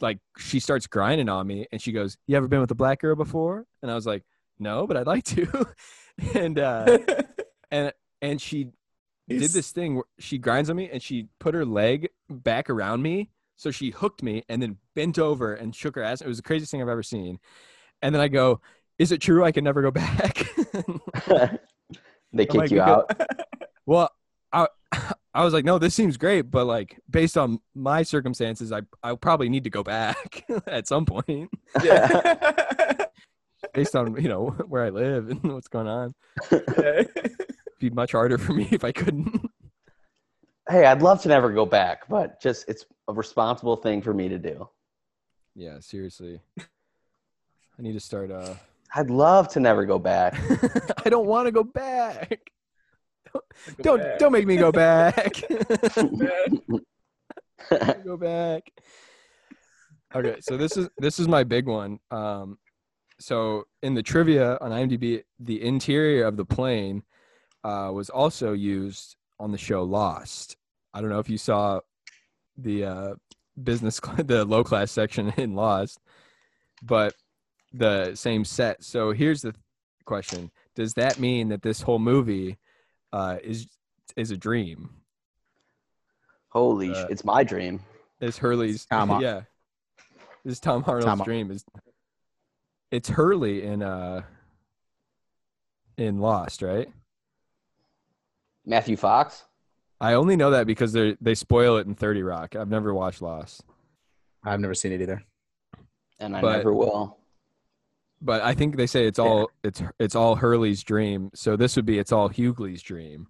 [0.02, 3.00] like, she starts grinding on me, and she goes, "You ever been with a black
[3.02, 4.24] girl before?" And I was like,
[4.60, 5.66] "No, but I'd like to."
[6.36, 6.98] and uh,
[7.72, 8.70] and and she
[9.38, 13.02] did this thing where she grinds on me, and she put her leg back around
[13.02, 16.22] me, so she hooked me, and then bent over and shook her ass.
[16.22, 17.40] It was the craziest thing I've ever seen.
[18.02, 18.62] And then I go,
[18.98, 20.44] "Is it true I can never go back?"
[21.28, 21.60] they I'm
[22.34, 23.12] like, kick you out.
[23.86, 24.12] Well,
[24.54, 24.68] I
[25.34, 29.16] I was like, no, this seems great, but like based on my circumstances, I I
[29.16, 31.50] probably need to go back at some point,
[31.84, 33.06] Yeah.
[33.74, 36.14] based on you know where I live and what's going on.
[37.80, 39.50] It'd be much harder for me if I couldn't.
[40.70, 44.28] Hey, I'd love to never go back, but just it's a responsible thing for me
[44.30, 44.68] to do.
[45.56, 46.40] yeah, seriously.
[46.60, 48.30] I need to start.
[48.32, 48.54] Uh,
[48.94, 50.36] I'd love to never go back.
[51.06, 52.52] I don't want to go back.
[53.32, 53.46] Don't
[53.82, 55.42] don't, don't make me go back.
[58.04, 58.72] go back.
[60.14, 62.00] Okay, so this is this is my big one.
[62.12, 62.58] Um,
[63.20, 67.04] so in the trivia on IMDb, the interior of the plane
[67.64, 70.58] uh, was also used on the show Lost.
[70.94, 71.80] I don't know if you saw
[72.58, 73.14] the uh,
[73.62, 76.00] business, the low class section in Lost,
[76.84, 77.14] but
[77.74, 78.84] the same set.
[78.84, 79.54] So here's the
[80.06, 82.58] question: Does that mean that this whole movie
[83.14, 83.68] uh, is
[84.16, 84.90] is a dream?
[86.50, 87.80] Holy, Uh, sh- it's my dream.
[88.20, 89.42] It's Hurley's Tom yeah.
[90.44, 91.52] This is Tom Arnold's Tom dream.
[91.52, 91.64] Is
[92.92, 94.24] it's Hurley in uh
[95.98, 96.90] in Lost, right?
[98.70, 99.44] Matthew Fox.
[100.00, 102.56] I only know that because they they spoil it in Thirty Rock.
[102.56, 103.64] I've never watched Lost,
[104.46, 105.24] I've never seen it either.
[106.20, 107.18] and I But- never will.
[108.22, 111.32] but I think they say it's all it's it's all Hurley's dream.
[111.34, 113.28] So this would be it's all Hughley's dream,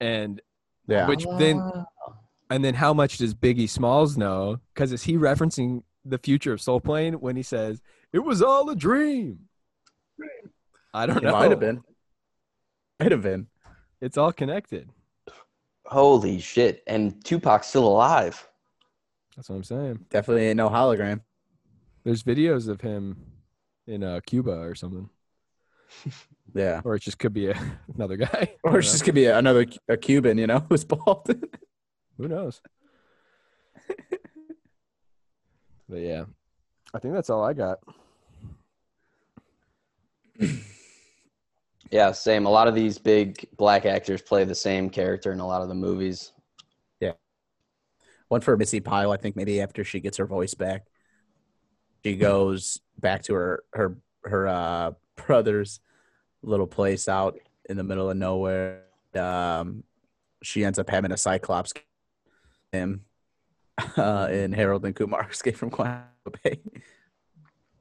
[0.00, 0.40] and
[0.88, 1.06] Yeah.
[1.08, 1.62] which then
[2.50, 4.58] and then how much does Biggie Smalls know?
[4.74, 7.80] Because is he referencing the future of Soul Plane when he says
[8.12, 9.48] it was all a dream?
[10.92, 11.32] I don't it know.
[11.32, 11.82] might have been.
[13.00, 13.46] Might have been.
[14.02, 14.90] It's all connected.
[15.86, 16.82] Holy shit!
[16.88, 18.48] And Tupac's still alive.
[19.36, 20.04] That's what I'm saying.
[20.10, 21.20] Definitely ain't no hologram.
[22.04, 23.16] There's videos of him
[23.86, 25.08] in uh, Cuba or something,
[26.54, 26.80] Yeah.
[26.84, 28.54] or it just could be a, another guy.
[28.64, 28.80] Or don't know.
[28.80, 31.28] just gonna be another a Cuban, you know, who's bald.
[32.18, 32.60] who knows.
[35.88, 36.24] but yeah,
[36.92, 37.78] I think that's all I got.
[41.92, 42.46] Yeah, same.
[42.46, 45.68] A lot of these big black actors play the same character in a lot of
[45.68, 46.32] the movies.
[47.00, 47.12] Yeah.
[48.28, 50.86] One for Missi Pyle, I think maybe after she gets her voice back,
[52.02, 55.80] she goes back to her her her uh, brother's
[56.42, 57.38] little place out
[57.68, 58.84] in the middle of nowhere.
[59.14, 59.84] Um,
[60.42, 61.74] she ends up having a Cyclops
[62.72, 63.02] him
[63.98, 66.06] uh, in Harold and Kumar Escape from Guantanamo
[66.42, 66.58] Bay.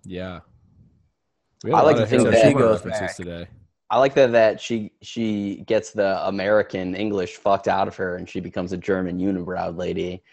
[0.03, 0.41] Yeah.
[1.65, 3.15] I like to think Harold that- Kumar She goes back.
[3.15, 3.47] today.
[3.91, 8.27] I like that that she she gets the American English fucked out of her and
[8.27, 10.23] she becomes a German unibrow lady.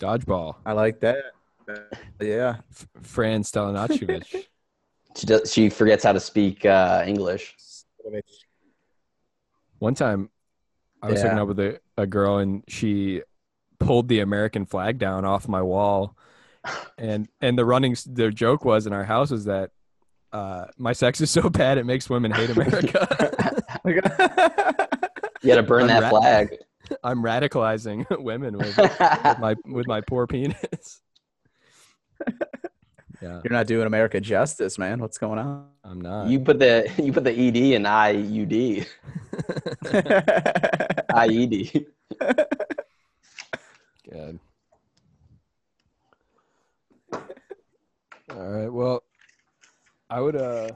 [0.00, 0.56] Dodgeball.
[0.66, 1.18] I like that.
[2.20, 2.56] Yeah.
[2.70, 4.46] F- Fran Stelinacevic.
[5.16, 7.54] She does she forgets how to speak uh, English.
[9.78, 10.30] One time,
[11.02, 11.24] I was Yeah.
[11.24, 13.22] hooking up with a, a girl and she
[13.78, 16.16] pulled the American flag down off my wall,
[16.98, 19.70] and and the running s- the joke was in our house was that
[20.32, 23.06] uh, my sex is so bad it makes women hate America.
[23.84, 24.00] You
[25.48, 26.56] got to burn that Unwrap- flag.
[27.02, 28.98] I'm radicalizing women with, with
[29.38, 31.00] my with my poor penis.
[33.20, 35.00] Yeah, You're not doing America justice, man.
[35.00, 35.66] What's going on?
[35.84, 36.26] I'm not.
[36.28, 38.86] you put the you put the ed in IUD.
[41.10, 41.86] IED.
[44.10, 44.40] Good.
[47.12, 47.20] All
[48.30, 48.68] right.
[48.72, 49.01] Well,
[50.12, 50.68] I would uh,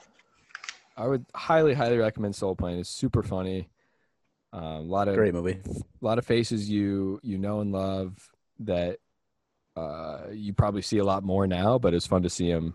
[0.96, 2.78] I would highly, highly recommend Soul Plane.
[2.78, 3.68] It's super funny.
[4.54, 5.60] Um, a lot of Great movie.
[5.66, 8.16] a lot of faces you you know and love
[8.60, 8.98] that
[9.76, 12.72] uh, you probably see a lot more now, but it's fun to see him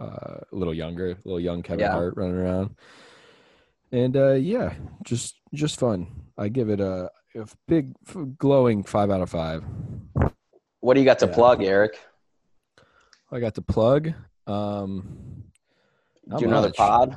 [0.00, 1.90] uh, a little younger, a little young Kevin Yeah.
[1.92, 2.76] Hart running around.
[3.90, 6.06] And uh, yeah, just just fun.
[6.36, 9.64] I give it a, a big f- glowing five out of five.
[10.78, 11.34] What do you got to Yeah.
[11.34, 11.98] plug, Eric?
[13.32, 14.12] I got to plug.
[14.46, 15.44] Um,
[16.28, 17.16] Not Do another pod?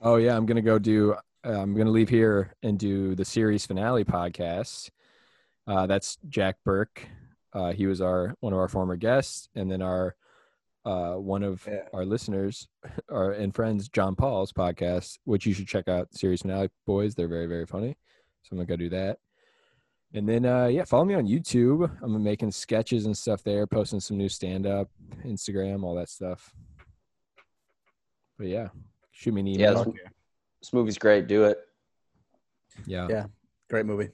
[0.00, 1.12] Oh yeah, I'm gonna go do.
[1.44, 4.90] Uh, I'm gonna leave here and do the series finale podcast.
[5.66, 7.06] Uh, that's Jack Burke.
[7.52, 10.16] Uh, he was our one of our former guests, and then our
[10.86, 11.82] uh, one of Yeah.
[11.92, 12.68] our listeners,
[13.10, 16.14] our and friends, John Paul's podcast, which you should check out.
[16.14, 17.98] Series finale boys, they're very very funny.
[18.44, 19.18] So I'm gonna go do that.
[20.14, 21.90] And then uh, yeah, follow me on YouTube.
[22.00, 24.88] I'm making sketches and stuff there, posting some new stand up,
[25.26, 26.54] Instagram, all that stuff.
[28.38, 28.68] But yeah,
[29.12, 29.84] shoot me an Yeah, email.
[29.84, 29.94] this,
[30.60, 31.26] this movie's great.
[31.26, 31.58] Do it.
[32.86, 33.08] Yeah.
[33.08, 33.26] Yeah.
[33.70, 34.10] Great movie.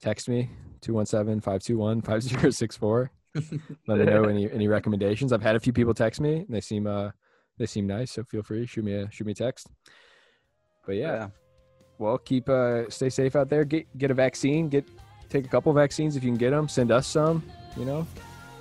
[0.00, 0.50] Text me
[0.80, 3.08] 217-521-5064.
[3.88, 5.32] Let me know any any recommendations.
[5.32, 7.10] I've had a few people text me and they seem uh
[7.58, 9.68] they seem nice, so feel free shoot me a shoot me a text.
[10.86, 11.28] But yeah,
[11.98, 13.64] well, keep uh stay safe out there.
[13.64, 14.86] Get get a vaccine, get
[15.28, 16.68] take a couple vaccines if you can get them.
[16.68, 17.42] Send us some,
[17.76, 18.06] you know.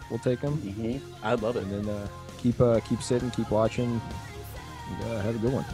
[0.09, 1.63] We'll take them hmm I love it.
[1.63, 2.07] and then uh
[2.41, 4.01] keep uh keep sitting, keep watching.
[4.91, 5.65] Uh, have a good one.